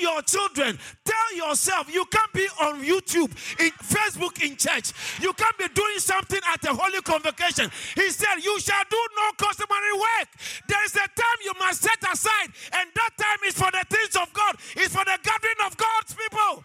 your 0.00 0.22
children, 0.22 0.78
tell 1.04 1.36
yourself 1.36 1.92
you 1.92 2.04
can't 2.06 2.32
be 2.32 2.46
on 2.60 2.82
YouTube, 2.82 3.30
in 3.60 3.70
Facebook, 3.82 4.42
in 4.42 4.56
church. 4.56 4.92
You 5.20 5.32
can't 5.32 5.58
be 5.58 5.68
doing 5.68 5.98
something 5.98 6.40
at 6.52 6.64
a 6.64 6.74
holy 6.74 7.00
convocation. 7.02 7.70
He 7.94 8.10
said, 8.10 8.36
You 8.42 8.58
shall 8.60 8.84
do 8.90 9.00
no 9.16 9.32
customary 9.36 9.92
work. 9.94 10.28
There 10.68 10.84
is 10.84 10.94
a 10.94 11.08
time 11.08 11.38
you 11.44 11.52
must 11.58 11.82
set 11.82 11.98
aside, 12.12 12.50
and 12.72 12.90
that 12.94 13.10
time 13.16 13.40
is 13.46 13.54
for 13.54 13.70
the 13.70 13.84
things 13.88 14.16
of 14.16 14.32
God, 14.32 14.56
it's 14.76 14.94
for 14.94 15.04
the 15.04 15.18
gathering 15.22 15.60
of 15.66 15.76
God's 15.76 16.14
people. 16.14 16.64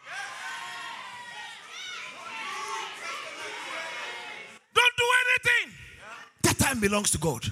Don't 4.73 4.97
do 4.97 5.07
anything. 5.23 5.77
That 6.43 6.57
time 6.57 6.79
belongs 6.79 7.11
to 7.11 7.17
God. 7.17 7.45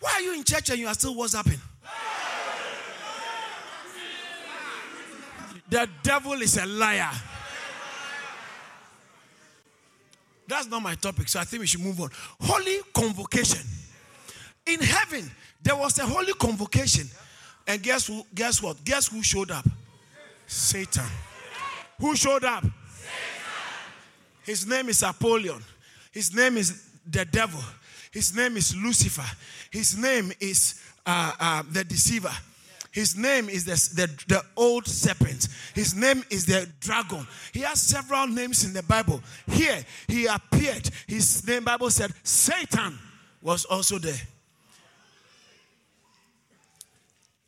Why 0.00 0.12
are 0.14 0.20
you 0.20 0.34
in 0.34 0.44
church 0.44 0.70
and 0.70 0.78
you 0.78 0.86
are 0.86 0.94
still 0.94 1.14
WhatsApping? 1.14 1.60
The 5.72 5.88
devil 6.02 6.34
is 6.34 6.58
a 6.58 6.66
liar. 6.66 7.08
That's 10.46 10.66
not 10.66 10.82
my 10.82 10.94
topic, 10.96 11.30
so 11.30 11.40
I 11.40 11.44
think 11.44 11.62
we 11.62 11.66
should 11.66 11.80
move 11.80 11.98
on. 11.98 12.10
Holy 12.42 12.76
convocation. 12.92 13.62
In 14.66 14.80
heaven, 14.80 15.30
there 15.62 15.74
was 15.74 15.98
a 15.98 16.02
holy 16.02 16.34
convocation. 16.34 17.08
And 17.66 17.82
guess 17.82 18.08
who? 18.08 18.22
Guess 18.34 18.62
what? 18.62 18.84
Guess 18.84 19.08
who 19.08 19.22
showed 19.22 19.50
up? 19.50 19.66
Satan. 20.46 21.06
Who 21.98 22.14
showed 22.16 22.44
up? 22.44 22.66
His 24.42 24.66
name 24.66 24.90
is 24.90 25.02
Apollyon. 25.02 25.62
His 26.10 26.34
name 26.34 26.58
is 26.58 26.86
the 27.06 27.24
devil. 27.24 27.62
His 28.10 28.36
name 28.36 28.58
is 28.58 28.76
Lucifer. 28.76 29.24
His 29.70 29.96
name 29.96 30.32
is 30.38 30.82
uh, 31.06 31.32
uh, 31.40 31.62
the 31.70 31.82
deceiver. 31.82 32.32
His 32.92 33.16
name 33.16 33.48
is 33.48 33.64
the, 33.64 33.72
the, 34.02 34.24
the 34.28 34.44
old 34.54 34.86
serpent. 34.86 35.48
His 35.74 35.94
name 35.94 36.22
is 36.28 36.44
the 36.44 36.70
dragon. 36.78 37.26
He 37.52 37.60
has 37.60 37.80
several 37.80 38.26
names 38.26 38.64
in 38.64 38.74
the 38.74 38.82
Bible. 38.82 39.22
Here, 39.50 39.82
he 40.06 40.26
appeared. 40.26 40.90
His 41.06 41.46
name, 41.46 41.64
Bible 41.64 41.88
said, 41.88 42.12
Satan 42.22 42.98
was 43.40 43.64
also 43.64 43.98
there. 43.98 44.20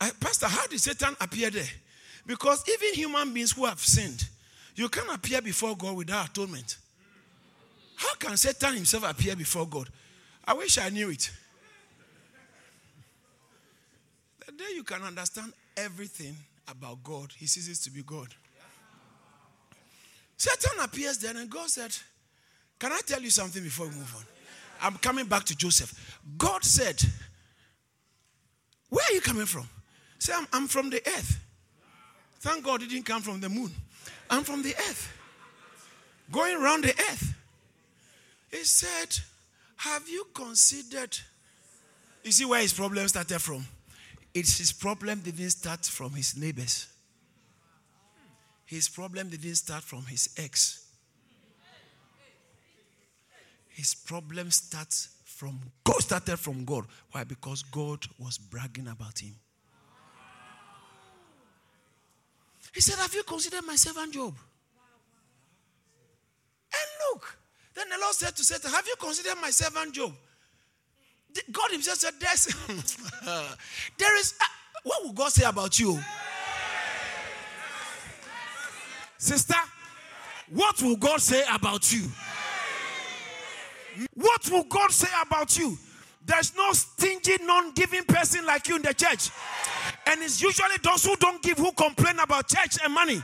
Uh, 0.00 0.10
Pastor, 0.18 0.46
how 0.46 0.66
did 0.66 0.80
Satan 0.80 1.14
appear 1.20 1.50
there? 1.50 1.68
Because 2.26 2.64
even 2.66 2.94
human 2.94 3.34
beings 3.34 3.52
who 3.52 3.66
have 3.66 3.80
sinned, 3.80 4.26
you 4.74 4.88
can't 4.88 5.14
appear 5.14 5.42
before 5.42 5.76
God 5.76 5.94
without 5.94 6.30
atonement. 6.30 6.78
How 7.96 8.14
can 8.14 8.36
Satan 8.38 8.74
himself 8.74 9.08
appear 9.08 9.36
before 9.36 9.66
God? 9.66 9.90
I 10.46 10.54
wish 10.54 10.78
I 10.78 10.88
knew 10.88 11.10
it. 11.10 11.30
The 14.56 14.62
day 14.62 14.70
you 14.76 14.84
can 14.84 15.02
understand 15.02 15.52
everything 15.76 16.36
about 16.68 17.02
God, 17.02 17.32
he 17.36 17.46
ceases 17.46 17.80
to 17.80 17.90
be 17.90 18.02
God. 18.02 18.28
Satan 20.36 20.78
appears 20.80 21.18
there, 21.18 21.36
and 21.36 21.50
God 21.50 21.68
said, 21.68 21.96
Can 22.78 22.92
I 22.92 23.00
tell 23.04 23.20
you 23.20 23.30
something 23.30 23.62
before 23.62 23.86
we 23.86 23.94
move 23.94 24.14
on? 24.16 24.24
I'm 24.80 24.96
coming 24.98 25.26
back 25.26 25.44
to 25.44 25.56
Joseph. 25.56 26.20
God 26.38 26.62
said, 26.62 27.02
Where 28.90 29.04
are 29.08 29.14
you 29.14 29.20
coming 29.20 29.46
from? 29.46 29.68
Say, 30.20 30.32
I'm, 30.36 30.46
I'm 30.52 30.68
from 30.68 30.88
the 30.90 31.02
earth. 31.04 31.40
Thank 32.38 32.64
God 32.64 32.82
he 32.82 32.88
didn't 32.88 33.06
come 33.06 33.22
from 33.22 33.40
the 33.40 33.48
moon. 33.48 33.72
I'm 34.30 34.44
from 34.44 34.62
the 34.62 34.74
earth. 34.74 35.12
Going 36.30 36.62
around 36.62 36.84
the 36.84 36.90
earth. 36.90 37.34
He 38.52 38.62
said, 38.62 39.18
Have 39.78 40.08
you 40.08 40.28
considered? 40.32 41.18
You 42.22 42.30
see 42.30 42.44
where 42.44 42.60
his 42.60 42.72
problem 42.72 43.08
started 43.08 43.40
from? 43.40 43.66
It's 44.34 44.58
his 44.58 44.72
problem 44.72 45.20
didn't 45.20 45.50
start 45.50 45.86
from 45.86 46.10
his 46.10 46.36
neighbors. 46.36 46.88
His 48.66 48.88
problem 48.88 49.28
didn't 49.30 49.54
start 49.54 49.84
from 49.84 50.04
his 50.06 50.28
ex. 50.36 50.86
His 53.68 53.94
problem 53.94 54.50
starts 54.50 55.08
from 55.24 55.60
God 55.82 56.00
started 56.00 56.36
from 56.38 56.64
God. 56.64 56.86
Why? 57.10 57.24
Because 57.24 57.62
God 57.62 58.04
was 58.18 58.38
bragging 58.38 58.88
about 58.88 59.18
him. 59.18 59.34
He 62.72 62.80
said, 62.80 62.98
Have 62.98 63.14
you 63.14 63.22
considered 63.22 63.64
my 63.64 63.76
servant 63.76 64.14
Job? 64.14 64.34
And 66.72 66.90
look, 67.12 67.38
then 67.74 67.88
the 67.88 67.96
Lord 68.00 68.14
said 68.14 68.34
to 68.36 68.44
Satan, 68.44 68.70
Have 68.70 68.86
you 68.86 68.94
considered 68.98 69.36
my 69.40 69.50
servant 69.50 69.94
Job? 69.94 70.12
God 71.50 71.70
Himself 71.70 71.98
said, 71.98 72.14
There's, 72.20 72.44
there 73.98 74.18
is, 74.18 74.34
uh, 74.40 74.44
what 74.82 75.04
will 75.04 75.12
God 75.12 75.32
say 75.32 75.44
about 75.44 75.78
you? 75.78 75.98
Sister, 79.18 79.54
what 80.50 80.80
will 80.82 80.96
God 80.96 81.20
say 81.20 81.42
about 81.52 81.92
you? 81.92 82.08
What 84.14 84.50
will 84.50 84.64
God 84.64 84.90
say 84.90 85.08
about 85.24 85.56
you? 85.56 85.78
There's 86.26 86.56
no 86.56 86.72
stingy, 86.72 87.36
non 87.42 87.72
giving 87.72 88.04
person 88.04 88.46
like 88.46 88.68
you 88.68 88.76
in 88.76 88.82
the 88.82 88.94
church. 88.94 89.30
And 90.06 90.22
it's 90.22 90.42
usually 90.42 90.76
those 90.82 91.04
who 91.04 91.16
don't 91.16 91.42
give 91.42 91.58
who 91.58 91.72
complain 91.72 92.18
about 92.18 92.48
church 92.48 92.78
and 92.82 92.92
money. 92.92 93.22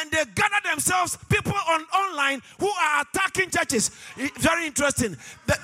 And 0.00 0.10
they 0.10 0.24
gather 0.34 0.68
themselves, 0.70 1.18
people 1.28 1.54
on 1.70 1.82
online 1.82 2.40
who 2.60 2.68
are 2.68 3.02
attacking 3.02 3.50
churches. 3.50 3.90
Very 4.38 4.66
interesting. 4.66 5.16
The, 5.46 5.58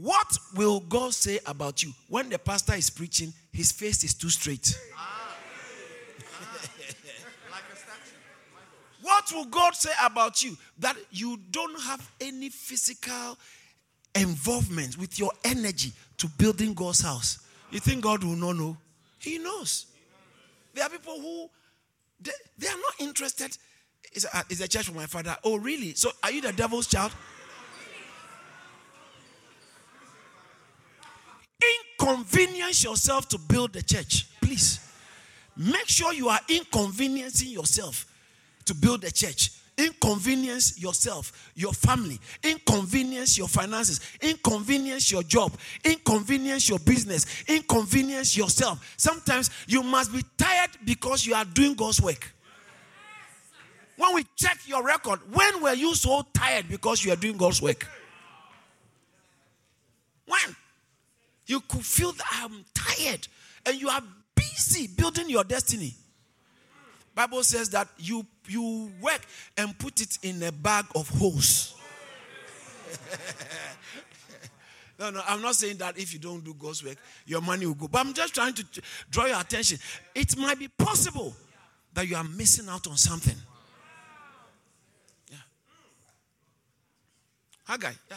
what 0.00 0.36
will 0.54 0.80
God 0.80 1.14
say 1.14 1.38
about 1.46 1.82
you 1.82 1.92
when 2.08 2.28
the 2.28 2.38
pastor 2.38 2.74
is 2.74 2.90
preaching? 2.90 3.32
His 3.50 3.72
face 3.72 4.04
is 4.04 4.12
too 4.12 4.28
straight. 4.28 4.78
Ah. 4.94 5.34
what 9.02 9.32
will 9.32 9.46
God 9.46 9.74
say 9.74 9.92
about 10.04 10.42
you? 10.42 10.54
That 10.80 10.96
you 11.10 11.38
don't 11.50 11.80
have 11.80 12.06
any 12.20 12.50
physical 12.50 13.38
involvement 14.14 14.98
with 14.98 15.18
your 15.18 15.32
energy 15.44 15.92
to 16.18 16.28
building 16.28 16.74
God's 16.74 17.00
house. 17.00 17.38
You 17.70 17.80
think 17.80 18.02
God 18.02 18.22
will 18.22 18.36
not 18.36 18.56
know? 18.56 18.76
He 19.18 19.38
knows. 19.38 19.86
There 20.74 20.84
are 20.84 20.90
people 20.90 21.18
who 21.18 21.48
they, 22.20 22.32
they 22.58 22.68
are 22.68 22.76
not 22.76 23.00
interested. 23.00 23.56
Is 24.12 24.26
a, 24.32 24.44
is 24.50 24.60
a 24.60 24.68
church 24.68 24.88
for 24.88 24.94
my 24.94 25.06
father? 25.06 25.36
Oh, 25.42 25.56
really? 25.56 25.94
So 25.94 26.10
are 26.22 26.30
you 26.30 26.42
the 26.42 26.52
devil's 26.52 26.86
child? 26.86 27.12
Inconvenience 32.06 32.84
yourself 32.84 33.28
to 33.30 33.38
build 33.38 33.72
the 33.72 33.82
church, 33.82 34.28
please. 34.40 34.78
Make 35.56 35.88
sure 35.88 36.12
you 36.12 36.28
are 36.28 36.38
inconveniencing 36.48 37.48
yourself 37.48 38.06
to 38.66 38.74
build 38.74 39.02
the 39.02 39.10
church 39.10 39.50
inconvenience 39.78 40.80
yourself, 40.80 41.50
your 41.54 41.72
family, 41.72 42.18
inconvenience 42.42 43.36
your 43.36 43.46
finances, 43.46 44.00
inconvenience 44.22 45.12
your 45.12 45.22
job, 45.22 45.52
inconvenience 45.84 46.66
your 46.66 46.78
business, 46.78 47.26
inconvenience 47.46 48.34
yourself. 48.38 48.94
Sometimes 48.96 49.50
you 49.66 49.82
must 49.82 50.14
be 50.14 50.22
tired 50.38 50.70
because 50.86 51.26
you 51.26 51.34
are 51.34 51.44
doing 51.44 51.74
God's 51.74 52.00
work. 52.00 52.32
When 53.98 54.14
we 54.14 54.24
check 54.34 54.58
your 54.64 54.82
record, 54.82 55.20
when 55.30 55.62
were 55.62 55.74
you 55.74 55.94
so 55.94 56.24
tired 56.32 56.68
because 56.70 57.04
you 57.04 57.12
are 57.12 57.16
doing 57.16 57.36
God's 57.36 57.60
work? 57.60 57.86
When? 60.26 60.56
You 61.46 61.60
could 61.60 61.84
feel 61.84 62.12
that 62.12 62.26
I'm 62.42 62.64
tired 62.74 63.28
and 63.64 63.80
you 63.80 63.88
are 63.88 64.02
busy 64.34 64.88
building 64.88 65.30
your 65.30 65.44
destiny. 65.44 65.94
Bible 67.14 67.42
says 67.42 67.70
that 67.70 67.88
you 67.98 68.26
you 68.46 68.90
work 69.00 69.20
and 69.56 69.76
put 69.78 70.00
it 70.00 70.18
in 70.22 70.42
a 70.42 70.52
bag 70.52 70.84
of 70.94 71.08
holes. 71.08 71.74
no, 74.98 75.10
no, 75.10 75.22
I'm 75.26 75.40
not 75.40 75.54
saying 75.54 75.78
that 75.78 75.98
if 75.98 76.12
you 76.12 76.18
don't 76.18 76.44
do 76.44 76.54
God's 76.54 76.84
work, 76.84 76.98
your 77.24 77.40
money 77.40 77.66
will 77.66 77.74
go. 77.74 77.88
But 77.88 78.06
I'm 78.06 78.12
just 78.12 78.34
trying 78.34 78.54
to 78.54 78.64
draw 79.10 79.24
your 79.26 79.40
attention. 79.40 79.78
It 80.14 80.36
might 80.36 80.58
be 80.58 80.68
possible 80.68 81.34
that 81.94 82.06
you 82.06 82.16
are 82.16 82.24
missing 82.24 82.68
out 82.68 82.86
on 82.86 82.96
something. 82.96 83.36
Yeah. 85.30 85.38
Haggai, 87.64 87.92
yeah. 88.10 88.16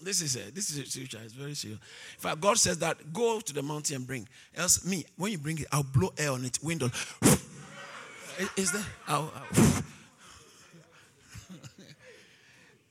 This 0.00 0.20
is 0.20 0.36
a, 0.36 0.50
this 0.52 0.70
is 0.70 0.78
a 0.78 0.86
serious. 0.86 1.14
It's 1.14 1.32
very 1.32 1.54
serious. 1.54 1.78
In 2.14 2.20
fact, 2.20 2.40
God 2.40 2.58
says 2.58 2.78
that 2.78 3.12
go 3.12 3.40
to 3.40 3.52
the 3.52 3.62
mountain 3.62 3.96
and 3.96 4.06
bring. 4.06 4.28
Else, 4.56 4.84
me 4.84 5.04
when 5.16 5.32
you 5.32 5.38
bring 5.38 5.58
it, 5.58 5.66
I'll 5.72 5.82
blow 5.82 6.12
air 6.18 6.32
on 6.32 6.44
it. 6.44 6.58
Window. 6.62 6.90
is 8.56 8.72
there? 8.72 8.84
I'll, 9.06 9.32
I'll 9.34 9.82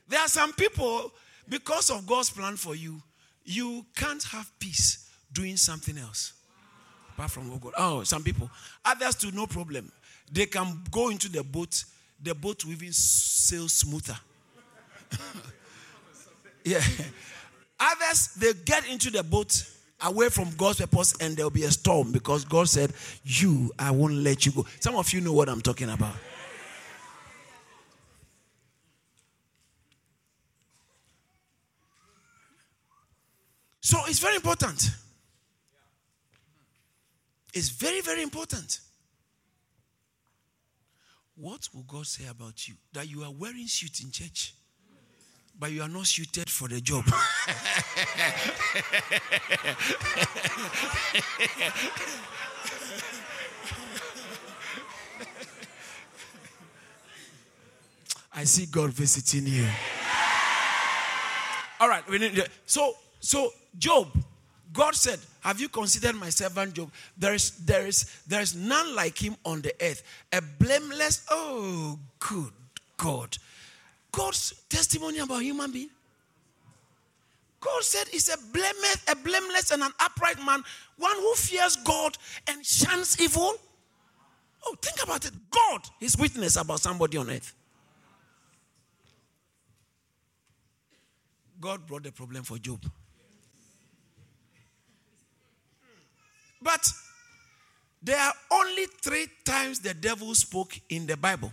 there 0.07 0.19
are 0.19 0.27
some 0.27 0.53
people 0.53 1.11
because 1.49 1.89
of 1.89 2.05
God's 2.07 2.29
plan 2.29 2.55
for 2.55 2.75
you, 2.75 3.01
you 3.43 3.85
can't 3.95 4.23
have 4.23 4.51
peace 4.59 5.09
doing 5.33 5.57
something 5.57 5.97
else 5.97 6.33
apart 7.15 7.31
from 7.31 7.49
what 7.49 7.61
God. 7.61 7.73
Oh, 7.77 8.03
some 8.03 8.23
people, 8.23 8.49
others 8.83 9.15
too, 9.15 9.31
no 9.31 9.47
problem. 9.47 9.91
They 10.31 10.45
can 10.45 10.81
go 10.91 11.09
into 11.09 11.29
the 11.29 11.43
boat. 11.43 11.83
The 12.21 12.33
boat 12.33 12.65
will 12.65 12.73
even 12.73 12.93
sail 12.93 13.67
smoother. 13.67 14.17
Yeah. 16.65 16.81
Others, 17.79 18.33
they 18.39 18.53
get 18.65 18.87
into 18.89 19.11
the 19.11 19.23
boat 19.23 19.63
away 20.01 20.29
from 20.29 20.49
God's 20.57 20.79
purpose 20.79 21.15
and 21.21 21.37
there'll 21.37 21.51
be 21.51 21.63
a 21.63 21.71
storm 21.71 22.11
because 22.11 22.43
God 22.43 22.67
said, 22.67 22.91
You, 23.23 23.71
I 23.77 23.91
won't 23.91 24.15
let 24.15 24.45
you 24.45 24.51
go. 24.51 24.65
Some 24.79 24.95
of 24.95 25.13
you 25.13 25.21
know 25.21 25.31
what 25.33 25.47
I'm 25.47 25.61
talking 25.61 25.89
about. 25.89 26.15
So 33.79 33.99
it's 34.07 34.17
very 34.17 34.35
important. 34.35 34.89
It's 37.53 37.69
very, 37.69 38.01
very 38.01 38.23
important. 38.23 38.79
What 41.35 41.69
will 41.73 41.83
God 41.83 42.07
say 42.07 42.25
about 42.27 42.67
you? 42.67 42.73
That 42.93 43.07
you 43.07 43.23
are 43.23 43.31
wearing 43.31 43.67
suit 43.67 44.01
in 44.01 44.09
church 44.09 44.55
but 45.59 45.71
you 45.71 45.81
are 45.81 45.89
not 45.89 46.05
suited 46.07 46.49
for 46.49 46.67
the 46.67 46.81
job. 46.81 47.05
I 58.37 58.43
see 58.43 58.65
God 58.65 58.91
visiting 58.91 59.47
you. 59.47 59.65
All 61.79 61.87
right, 61.87 62.07
we 62.09 62.17
need 62.17 62.43
so 62.65 62.95
so 63.19 63.51
Job, 63.77 64.07
God 64.73 64.95
said, 64.95 65.19
"Have 65.41 65.59
you 65.59 65.69
considered 65.69 66.15
my 66.15 66.29
servant 66.29 66.73
Job? 66.73 66.91
There 67.17 67.33
is 67.33 67.51
there 67.65 67.87
is 67.87 68.05
there 68.27 68.41
is 68.41 68.55
none 68.55 68.93
like 68.93 69.17
him 69.17 69.35
on 69.45 69.61
the 69.61 69.73
earth, 69.81 70.03
a 70.33 70.41
blameless. 70.41 71.25
Oh, 71.29 71.97
good 72.19 72.51
God." 72.97 73.37
God's 74.15 74.53
testimony 74.69 75.19
about 75.19 75.41
human 75.41 75.71
being? 75.71 75.89
God 77.59 77.83
said 77.83 78.07
he's 78.07 78.29
a 78.29 78.37
blameless, 78.53 79.03
a 79.11 79.15
blameless 79.15 79.71
and 79.71 79.83
an 79.83 79.91
upright 79.99 80.37
man, 80.37 80.63
one 80.97 81.15
who 81.17 81.33
fears 81.35 81.75
God 81.77 82.17
and 82.47 82.65
shuns 82.65 83.19
evil. 83.19 83.53
Oh, 84.65 84.75
think 84.81 85.03
about 85.03 85.25
it. 85.25 85.33
God, 85.49 85.81
is 85.99 86.17
witness 86.17 86.55
about 86.55 86.79
somebody 86.79 87.17
on 87.17 87.29
earth. 87.29 87.53
God 91.59 91.85
brought 91.85 92.03
the 92.03 92.11
problem 92.11 92.43
for 92.43 92.57
Job. 92.57 92.85
But 96.61 96.87
there 98.01 98.19
are 98.19 98.33
only 98.51 98.85
three 99.01 99.27
times 99.43 99.79
the 99.79 99.93
devil 99.93 100.33
spoke 100.35 100.79
in 100.89 101.05
the 101.05 101.17
Bible. 101.17 101.51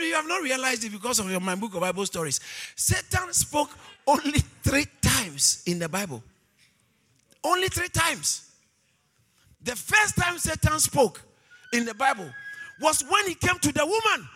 You 0.00 0.14
have 0.14 0.26
not 0.26 0.42
realized 0.42 0.84
it 0.84 0.92
because 0.92 1.18
of 1.18 1.30
your, 1.30 1.40
my 1.40 1.54
book 1.54 1.74
of 1.74 1.80
Bible 1.80 2.06
stories. 2.06 2.40
Satan 2.74 3.32
spoke 3.32 3.70
only 4.06 4.40
three 4.62 4.86
times 5.00 5.62
in 5.66 5.78
the 5.78 5.88
Bible. 5.88 6.22
Only 7.42 7.68
three 7.68 7.88
times. 7.88 8.50
The 9.62 9.76
first 9.76 10.16
time 10.16 10.38
Satan 10.38 10.78
spoke 10.78 11.22
in 11.72 11.84
the 11.84 11.94
Bible 11.94 12.28
was 12.80 13.02
when 13.08 13.26
he 13.26 13.34
came 13.34 13.58
to 13.58 13.72
the 13.72 13.84
woman 13.84 14.28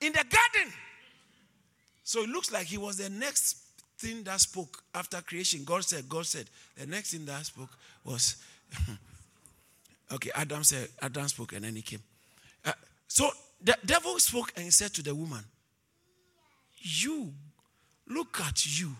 in 0.00 0.12
the 0.12 0.24
garden. 0.24 0.72
So 2.02 2.22
it 2.22 2.28
looks 2.28 2.52
like 2.52 2.66
he 2.66 2.76
was 2.76 2.98
the 2.98 3.08
next 3.08 3.56
thing 3.98 4.22
that 4.24 4.40
spoke 4.40 4.82
after 4.94 5.20
creation. 5.22 5.64
God 5.64 5.84
said, 5.84 6.08
God 6.08 6.26
said. 6.26 6.46
The 6.76 6.86
next 6.86 7.12
thing 7.12 7.24
that 7.24 7.46
spoke 7.46 7.70
was, 8.04 8.36
okay, 10.12 10.30
Adam 10.34 10.62
said, 10.62 10.88
Adam 11.00 11.26
spoke 11.28 11.54
and 11.54 11.64
then 11.64 11.74
he 11.74 11.82
came. 11.82 12.02
So 13.14 13.30
the 13.62 13.78
devil 13.86 14.18
spoke 14.18 14.52
and 14.56 14.74
said 14.74 14.92
to 14.94 15.02
the 15.02 15.14
woman, 15.14 15.44
You, 16.80 17.32
look 18.08 18.40
at 18.40 18.66
you. 18.80 18.90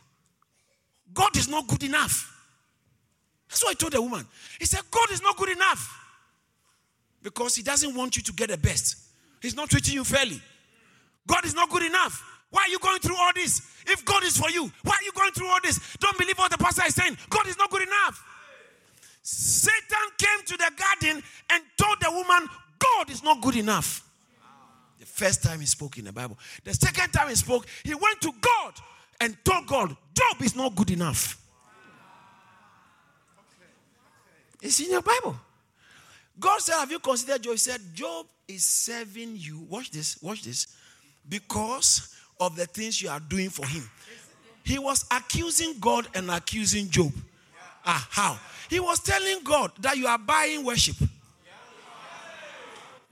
God 1.12 1.36
is 1.36 1.48
not 1.48 1.66
good 1.66 1.82
enough. 1.82 2.32
That's 3.48 3.64
what 3.64 3.70
I 3.70 3.74
told 3.74 3.92
the 3.92 4.00
woman. 4.00 4.24
He 4.60 4.66
said, 4.66 4.82
God 4.88 5.10
is 5.10 5.20
not 5.20 5.36
good 5.36 5.48
enough 5.48 5.98
because 7.24 7.56
He 7.56 7.64
doesn't 7.64 7.92
want 7.92 8.16
you 8.16 8.22
to 8.22 8.32
get 8.32 8.50
the 8.50 8.56
best. 8.56 8.98
He's 9.42 9.56
not 9.56 9.68
treating 9.68 9.94
you 9.94 10.04
fairly. 10.04 10.40
God 11.26 11.44
is 11.44 11.54
not 11.54 11.68
good 11.68 11.82
enough. 11.82 12.22
Why 12.50 12.66
are 12.68 12.70
you 12.70 12.78
going 12.78 13.00
through 13.00 13.16
all 13.16 13.32
this? 13.34 13.68
If 13.88 14.04
God 14.04 14.22
is 14.22 14.36
for 14.36 14.48
you, 14.48 14.70
why 14.84 14.92
are 14.92 15.04
you 15.04 15.12
going 15.12 15.32
through 15.32 15.48
all 15.48 15.58
this? 15.64 15.80
Don't 15.98 16.16
believe 16.16 16.38
what 16.38 16.52
the 16.52 16.58
pastor 16.58 16.86
is 16.86 16.94
saying. 16.94 17.18
God 17.30 17.48
is 17.48 17.58
not 17.58 17.68
good 17.68 17.82
enough. 17.82 18.22
Satan 19.22 20.06
came 20.18 20.46
to 20.46 20.56
the 20.56 20.70
garden 20.76 21.20
and 21.50 21.64
told 21.76 21.96
the 22.00 22.12
woman, 22.12 22.48
God 22.78 23.10
is 23.10 23.24
not 23.24 23.40
good 23.40 23.56
enough. 23.56 24.03
The 24.98 25.06
first 25.06 25.42
time 25.42 25.60
he 25.60 25.66
spoke 25.66 25.98
in 25.98 26.04
the 26.04 26.12
Bible. 26.12 26.38
The 26.62 26.74
second 26.74 27.10
time 27.10 27.28
he 27.28 27.34
spoke, 27.34 27.66
he 27.82 27.94
went 27.94 28.20
to 28.22 28.32
God 28.40 28.74
and 29.20 29.36
told 29.44 29.66
God, 29.66 29.96
Job 30.14 30.42
is 30.42 30.54
not 30.54 30.74
good 30.74 30.90
enough. 30.90 31.40
It's 34.62 34.80
in 34.80 34.90
your 34.90 35.02
Bible. 35.02 35.36
God 36.38 36.60
said, 36.60 36.78
Have 36.78 36.90
you 36.90 36.98
considered 36.98 37.42
Job? 37.42 37.52
He 37.52 37.58
said, 37.58 37.80
Job 37.92 38.26
is 38.48 38.64
serving 38.64 39.36
you. 39.36 39.66
Watch 39.68 39.90
this, 39.90 40.20
watch 40.22 40.42
this. 40.42 40.66
Because 41.28 42.14
of 42.40 42.56
the 42.56 42.66
things 42.66 43.00
you 43.00 43.08
are 43.08 43.20
doing 43.20 43.50
for 43.50 43.66
him. 43.66 43.88
He 44.64 44.78
was 44.78 45.04
accusing 45.10 45.74
God 45.78 46.08
and 46.14 46.30
accusing 46.30 46.88
Job. 46.88 47.12
Ah, 47.84 48.08
how? 48.10 48.38
He 48.70 48.80
was 48.80 49.00
telling 49.00 49.44
God 49.44 49.72
that 49.80 49.96
you 49.96 50.06
are 50.06 50.18
buying 50.18 50.64
worship. 50.64 50.96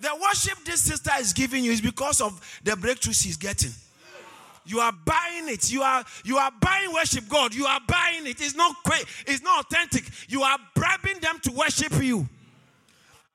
The 0.03 0.11
worship 0.21 0.59
this 0.65 0.83
sister 0.83 1.13
is 1.21 1.33
giving 1.33 1.63
you 1.63 1.71
is 1.71 1.81
because 1.81 2.21
of 2.21 2.61
the 2.65 2.75
breakthrough 2.75 3.13
she's 3.13 3.37
getting. 3.37 3.71
You 4.65 4.81
are 4.81 4.93
buying 4.93 5.49
it. 5.49 5.73
You 5.73 5.83
are 5.83 6.05
you 6.25 6.39
are 6.39 6.51
buying 6.61 6.93
worship 6.93 7.29
God. 7.29 7.55
You 7.55 7.67
are 7.67 7.79
buying 7.87 8.27
it. 8.27 8.41
It's 8.41 8.57
not 8.57 8.75
it's 9.29 9.43
not 9.43 9.65
authentic. 9.65 10.05
You 10.29 10.43
are 10.43 10.59
bribing 10.75 11.21
them 11.21 11.39
to 11.45 11.53
worship 11.53 11.93
you. 12.03 12.29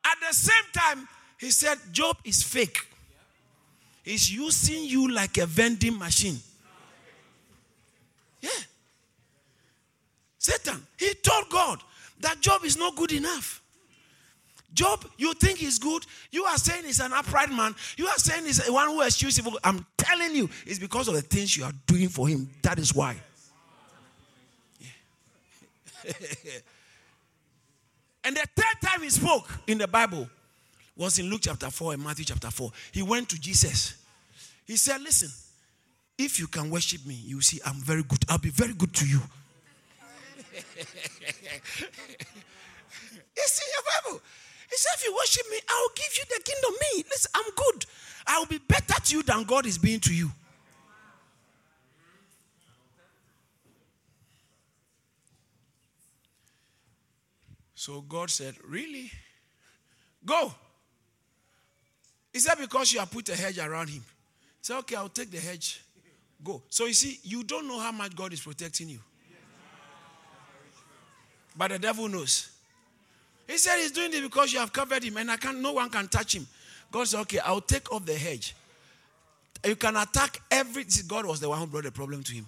At 0.03 0.17
the 0.27 0.34
same 0.34 0.63
time, 0.73 1.08
he 1.39 1.51
said 1.51 1.77
Job 1.93 2.17
is 2.25 2.43
fake. 2.43 2.80
He's 4.03 4.30
using 4.30 4.84
you 4.84 5.10
like 5.10 5.38
a 5.38 5.45
vending 5.45 5.97
machine. 5.97 6.38
Yeah. 8.41 8.49
Satan, 10.38 10.86
he 10.99 11.13
told 11.13 11.49
God 11.49 11.82
that 12.19 12.41
Job 12.41 12.65
is 12.65 12.77
not 12.77 12.97
good 12.97 13.13
enough. 13.13 13.62
Job, 14.73 15.06
you 15.17 15.34
think 15.34 15.60
he's 15.60 15.80
good. 15.80 16.06
You 16.32 16.43
are 16.43 16.58
saying 16.58 16.84
he's 16.86 16.99
an 16.99 17.13
upright 17.13 17.49
man. 17.49 17.73
You 17.97 18.08
are 18.08 18.17
saying 18.17 18.45
he's 18.45 18.65
one 18.67 18.89
who 18.89 19.01
is 19.01 19.21
useful. 19.21 19.58
I'm 19.63 19.86
telling 19.97 20.36
you, 20.36 20.49
it's 20.65 20.80
because 20.80 21.08
of 21.08 21.13
the 21.15 21.21
things 21.21 21.56
you 21.56 21.63
are 21.63 21.71
doing 21.86 22.10
for 22.10 22.27
him. 22.27 22.49
That 22.62 22.77
is 22.77 22.93
why. 22.93 23.15
Yeah. 24.80 24.89
and 28.25 28.36
the 28.36 28.45
third 28.56 28.82
time 28.84 29.01
he 29.01 29.10
spoke 29.10 29.49
in 29.67 29.77
the 29.77 29.88
Bible 29.88 30.30
was 30.97 31.17
in 31.19 31.30
Luke 31.30 31.41
chapter 31.43 31.69
4 31.69 31.93
and 31.93 32.03
Matthew 32.03 32.25
chapter 32.25 32.51
4. 32.51 32.71
He 32.91 33.01
went 33.01 33.30
to 33.30 33.39
Jesus. 33.39 33.95
He 34.65 34.75
said, 34.75 35.01
Listen, 35.01 35.30
if 36.17 36.39
you 36.39 36.47
can 36.47 36.69
worship 36.69 37.06
me, 37.06 37.13
you 37.13 37.41
see, 37.41 37.60
I'm 37.65 37.75
very 37.75 38.03
good. 38.03 38.19
I'll 38.27 38.38
be 38.38 38.49
very 38.49 38.73
good 38.73 38.93
to 38.95 39.08
you. 39.08 39.21
it's 43.36 43.62
in 43.62 43.67
your 43.73 43.84
Bible. 44.03 44.21
He 44.69 44.77
said, 44.77 44.91
If 44.95 45.06
you 45.06 45.13
worship 45.13 45.45
me, 45.49 45.58
I 45.69 45.82
will 45.82 45.95
give 45.95 46.17
you 46.17 46.23
the 46.36 46.43
kingdom. 46.43 46.71
Me, 46.73 47.03
listen, 47.10 47.32
I'm 47.34 47.51
good. 47.56 47.86
I 48.25 48.39
will 48.39 48.45
be 48.45 48.58
better 48.58 49.01
to 49.01 49.15
you 49.15 49.23
than 49.23 49.43
God 49.43 49.65
is 49.65 49.77
being 49.77 49.99
to 50.01 50.13
you. 50.13 50.32
So 57.75 58.01
God 58.01 58.30
said, 58.30 58.56
Really? 58.67 59.12
Go. 60.25 60.53
Is 62.34 62.45
that 62.45 62.60
Because 62.60 62.91
you 62.91 62.99
have 62.99 63.10
put 63.12 63.30
a 63.30 63.36
hedge 63.36 63.60
around 63.60 63.89
him. 63.89 64.03
Say, 64.62 64.75
Okay, 64.75 64.95
I'll 64.95 65.10
take 65.10 65.32
the 65.32 65.39
hedge. 65.39 65.82
Go. 66.43 66.62
So 66.69 66.86
you 66.86 66.93
see, 66.93 67.19
you 67.23 67.43
don't 67.43 67.67
know 67.67 67.80
how 67.80 67.91
much 67.91 68.15
God 68.15 68.34
is 68.34 68.41
protecting 68.41 68.89
you. 68.89 68.99
But 71.56 71.71
the 71.71 71.80
devil 71.80 72.08
knows. 72.08 72.56
He 73.47 73.57
said 73.57 73.77
he's 73.77 73.91
doing 73.91 74.13
it 74.13 74.21
because 74.21 74.51
you 74.51 74.60
have 74.60 74.73
covered 74.73 75.03
him 75.03 75.17
and 75.17 75.31
I 75.31 75.38
can't. 75.38 75.60
no 75.60 75.73
one 75.73 75.89
can 75.89 76.07
touch 76.07 76.36
him. 76.36 76.45
God 76.91 77.07
said, 77.07 77.21
Okay, 77.21 77.39
I'll 77.39 77.62
take 77.62 77.91
off 77.91 78.05
the 78.05 78.13
hedge. 78.13 78.55
You 79.65 79.75
can 79.75 79.95
attack 79.95 80.41
every 80.51 80.86
God 81.07 81.25
was 81.25 81.39
the 81.39 81.49
one 81.49 81.60
who 81.60 81.67
brought 81.67 81.86
the 81.86 81.91
problem 81.91 82.23
to 82.23 82.33
him. 82.33 82.47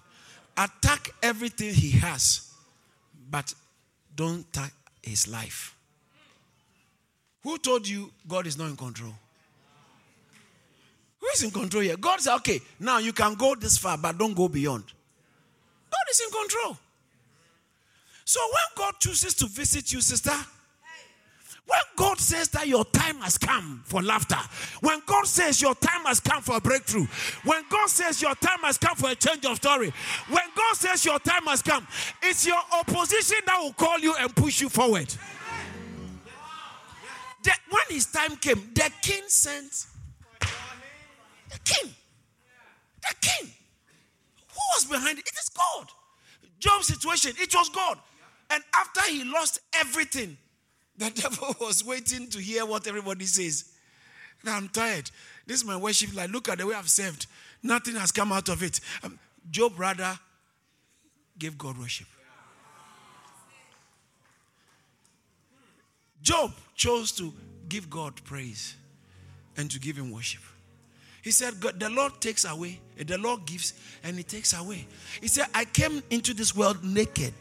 Attack 0.57 1.11
everything 1.23 1.73
he 1.73 1.91
has, 1.91 2.53
but 3.29 3.53
don't 4.15 4.41
attack 4.41 4.73
his 5.01 5.27
life. 5.27 5.75
Who 7.43 7.57
told 7.57 7.87
you 7.87 8.11
God 8.27 8.45
is 8.45 8.57
not 8.57 8.69
in 8.69 8.75
control? 8.75 9.13
Who 11.19 11.27
is 11.33 11.43
in 11.43 11.51
control 11.51 11.83
here? 11.83 11.97
God 11.97 12.19
said, 12.19 12.35
okay, 12.35 12.59
now 12.79 12.99
you 12.99 13.13
can 13.13 13.35
go 13.35 13.55
this 13.55 13.77
far, 13.77 13.97
but 13.97 14.17
don't 14.17 14.33
go 14.35 14.47
beyond. 14.47 14.83
God 14.83 16.05
is 16.11 16.21
in 16.21 16.29
control. 16.31 16.77
So 18.25 18.39
when 18.41 18.85
God 18.85 18.93
chooses 18.99 19.33
to 19.35 19.47
visit 19.47 19.91
you, 19.91 20.01
sister, 20.01 20.35
when 21.69 21.81
God 21.97 22.19
says 22.19 22.49
that 22.49 22.67
your 22.67 22.83
time 22.85 23.17
has 23.17 23.37
come 23.37 23.83
for 23.85 24.01
laughter, 24.01 24.39
when 24.81 25.01
God 25.05 25.27
says 25.27 25.61
your 25.61 25.75
time 25.75 26.03
has 26.05 26.19
come 26.19 26.41
for 26.41 26.57
a 26.57 26.59
breakthrough, 26.59 27.05
when 27.43 27.61
God 27.69 27.87
says 27.89 28.23
your 28.23 28.33
time 28.35 28.59
has 28.61 28.79
come 28.79 28.95
for 28.95 29.11
a 29.11 29.15
change 29.15 29.45
of 29.45 29.57
story, 29.57 29.93
when 30.29 30.43
God 30.55 30.75
says 30.75 31.05
your 31.05 31.19
time 31.19 31.43
has 31.43 31.61
come, 31.61 31.87
it's 32.23 32.47
your 32.47 32.59
opposition 32.73 33.37
that 33.45 33.59
will 33.59 33.73
call 33.73 33.99
you 33.99 34.15
and 34.19 34.35
push 34.35 34.61
you 34.61 34.69
forward. 34.69 35.13
The, 37.43 37.51
when 37.69 37.83
his 37.89 38.07
time 38.07 38.35
came, 38.37 38.71
the 38.73 38.91
king 39.03 39.23
sent 39.27 39.85
the 40.39 41.59
king. 41.63 41.93
The 43.01 43.15
king. 43.21 43.51
Who 44.49 44.59
was 44.73 44.85
behind 44.85 45.19
it? 45.19 45.27
It 45.27 45.37
is 45.39 45.49
God. 45.49 45.87
Job's 46.59 46.87
situation, 46.87 47.33
it 47.37 47.53
was 47.53 47.69
God. 47.69 47.99
And 48.49 48.63
after 48.73 49.01
he 49.11 49.23
lost 49.23 49.59
everything, 49.73 50.35
the 50.99 51.09
devil 51.21 51.55
was 51.59 51.83
waiting 51.83 52.27
to 52.29 52.39
hear 52.39 52.65
what 52.65 52.87
everybody 52.87 53.25
says. 53.25 53.71
Now 54.43 54.55
I'm 54.57 54.69
tired. 54.69 55.09
This 55.45 55.61
is 55.61 55.65
my 55.65 55.75
worship. 55.77 56.13
Like, 56.13 56.29
look 56.29 56.47
at 56.49 56.59
the 56.59 56.67
way 56.67 56.75
I've 56.75 56.89
served. 56.89 57.25
Nothing 57.63 57.95
has 57.95 58.11
come 58.11 58.31
out 58.31 58.49
of 58.49 58.61
it. 58.61 58.79
Um, 59.03 59.17
Job 59.49 59.77
rather 59.77 60.17
gave 61.37 61.57
God 61.57 61.77
worship. 61.77 62.07
Job 66.21 66.51
chose 66.75 67.11
to 67.13 67.33
give 67.69 67.89
God 67.89 68.13
praise 68.25 68.75
and 69.57 69.71
to 69.71 69.79
give 69.79 69.97
him 69.97 70.11
worship. 70.11 70.41
He 71.21 71.31
said, 71.31 71.59
God, 71.59 71.79
The 71.79 71.89
Lord 71.89 72.21
takes 72.21 72.45
away, 72.45 72.79
the 72.97 73.17
Lord 73.17 73.45
gives, 73.45 73.73
and 74.03 74.17
He 74.17 74.23
takes 74.23 74.53
away. 74.53 74.85
He 75.21 75.27
said, 75.27 75.47
I 75.53 75.65
came 75.65 76.01
into 76.09 76.33
this 76.33 76.55
world 76.55 76.83
naked 76.83 77.33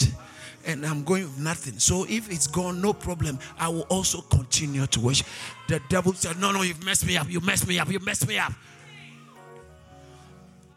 and 0.68 0.84
I'm 0.84 1.02
going 1.02 1.22
with 1.22 1.38
nothing. 1.38 1.78
So 1.78 2.04
if 2.08 2.30
it's 2.30 2.46
gone, 2.46 2.80
no 2.82 2.92
problem. 2.92 3.38
I 3.58 3.68
will 3.68 3.86
also 3.88 4.20
continue 4.20 4.86
to 4.86 5.00
worship. 5.00 5.26
The 5.66 5.80
devil 5.88 6.12
said, 6.12 6.38
No, 6.38 6.52
no, 6.52 6.60
you've 6.62 6.84
messed 6.84 7.06
me 7.06 7.16
up. 7.16 7.28
You 7.28 7.40
messed 7.40 7.66
me 7.66 7.78
up. 7.78 7.90
You 7.90 7.98
messed 7.98 8.28
me 8.28 8.38
up. 8.38 8.52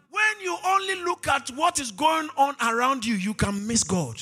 When 0.09 0.41
you 0.41 0.57
only 0.65 0.95
look 1.03 1.27
at 1.27 1.49
what 1.49 1.79
is 1.79 1.91
going 1.91 2.29
on 2.37 2.55
around 2.61 3.05
you, 3.05 3.15
you 3.15 3.33
can 3.33 3.67
miss 3.67 3.83
God. 3.83 4.21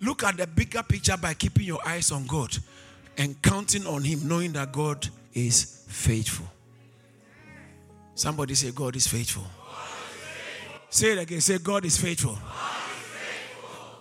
Look 0.00 0.24
at 0.24 0.38
the 0.38 0.46
bigger 0.46 0.82
picture 0.82 1.16
by 1.16 1.34
keeping 1.34 1.64
your 1.64 1.86
eyes 1.86 2.10
on 2.10 2.26
God 2.26 2.56
and 3.18 3.40
counting 3.42 3.86
on 3.86 4.02
Him, 4.02 4.26
knowing 4.26 4.52
that 4.52 4.72
God 4.72 5.06
is 5.34 5.84
faithful. 5.88 6.46
Somebody 8.14 8.54
say, 8.54 8.70
God 8.72 8.96
is 8.96 9.06
faithful. 9.06 9.42
God 9.42 9.50
is 9.50 10.14
faithful. 10.14 10.80
Say 10.88 11.12
it 11.12 11.18
again. 11.18 11.40
Say, 11.42 11.58
God 11.58 11.84
is 11.84 11.98
faithful 11.98 12.38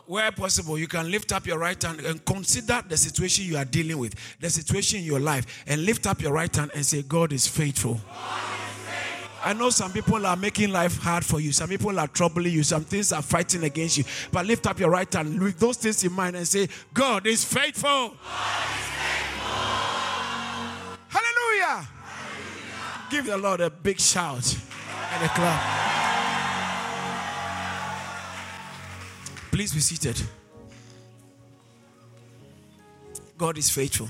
where 0.07 0.31
possible, 0.31 0.77
you 0.77 0.87
can 0.87 1.09
lift 1.09 1.31
up 1.31 1.47
your 1.47 1.57
right 1.57 1.81
hand 1.81 1.99
and 2.01 2.23
consider 2.25 2.83
the 2.87 2.97
situation 2.97 3.45
you 3.45 3.57
are 3.57 3.65
dealing 3.65 3.97
with, 3.97 4.15
the 4.39 4.49
situation 4.49 4.99
in 4.99 5.05
your 5.05 5.19
life, 5.19 5.63
and 5.67 5.85
lift 5.85 6.05
up 6.07 6.21
your 6.21 6.33
right 6.33 6.55
hand 6.55 6.71
and 6.75 6.85
say, 6.85 7.01
God 7.01 7.33
is 7.33 7.47
faithful. 7.47 7.99
I 9.43 9.53
know 9.53 9.69
some 9.69 9.91
people 9.91 10.25
are 10.25 10.35
making 10.35 10.71
life 10.71 10.97
hard 10.99 11.23
for 11.23 11.39
you. 11.39 11.51
Some 11.51 11.69
people 11.69 11.99
are 11.99 12.07
troubling 12.07 12.51
you. 12.51 12.63
Some 12.63 12.83
things 12.83 13.11
are 13.11 13.21
fighting 13.21 13.63
against 13.63 13.97
you. 13.97 14.03
But 14.31 14.47
lift 14.47 14.65
up 14.65 14.79
your 14.79 14.89
right 14.89 15.13
hand 15.13 15.39
with 15.39 15.59
those 15.59 15.77
things 15.77 16.03
in 16.03 16.13
mind 16.13 16.35
and 16.35 16.47
say, 16.47 16.67
God 16.93 17.27
is 17.27 17.45
faithful. 17.45 17.89
God 17.89 18.11
is 18.11 18.85
faithful. 18.87 19.45
Hallelujah. 21.09 21.65
Hallelujah. 21.65 21.87
Give 23.11 23.25
the 23.25 23.37
Lord 23.37 23.61
a 23.61 23.69
big 23.69 23.99
shout 23.99 24.57
and 25.13 25.23
a 25.23 25.29
clap. 25.29 25.94
Please 29.55 29.73
be 29.73 29.79
seated. 29.79 30.21
God 33.37 33.57
is 33.57 33.69
faithful. 33.69 34.09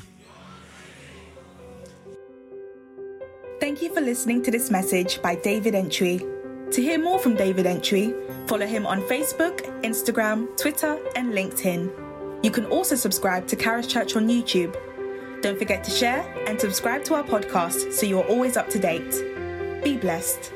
Thank 3.60 3.84
you 3.84 3.94
for 3.94 4.02
listening 4.02 4.42
to 4.42 4.50
this 4.50 4.72
message 4.72 5.22
by 5.22 5.36
David 5.36 5.76
Entry. 5.76 6.18
To 6.72 6.82
hear 6.82 6.98
more 6.98 7.20
from 7.20 7.36
David 7.36 7.68
Entry, 7.68 8.16
follow 8.48 8.66
him 8.66 8.88
on 8.88 9.02
Facebook, 9.02 9.60
Instagram, 9.84 10.48
Twitter, 10.58 10.98
and 11.16 11.32
LinkedIn. 11.32 12.44
You 12.44 12.50
can 12.50 12.66
also 12.66 12.96
subscribe 12.96 13.46
to 13.50 13.56
Charis 13.56 13.86
Church 13.86 14.16
on 14.16 14.28
YouTube. 14.28 14.76
Don't 15.44 15.60
forget 15.60 15.84
to 15.84 15.92
share 15.92 16.24
and 16.48 16.60
subscribe 16.60 17.04
to 17.04 17.14
our 17.14 17.24
podcast 17.24 17.94
so 17.94 18.08
you're 18.08 18.26
always 18.26 18.58
up 18.58 18.68
to 18.70 18.80
date. 18.80 19.84
Be 19.84 19.96
blessed. 19.96 20.52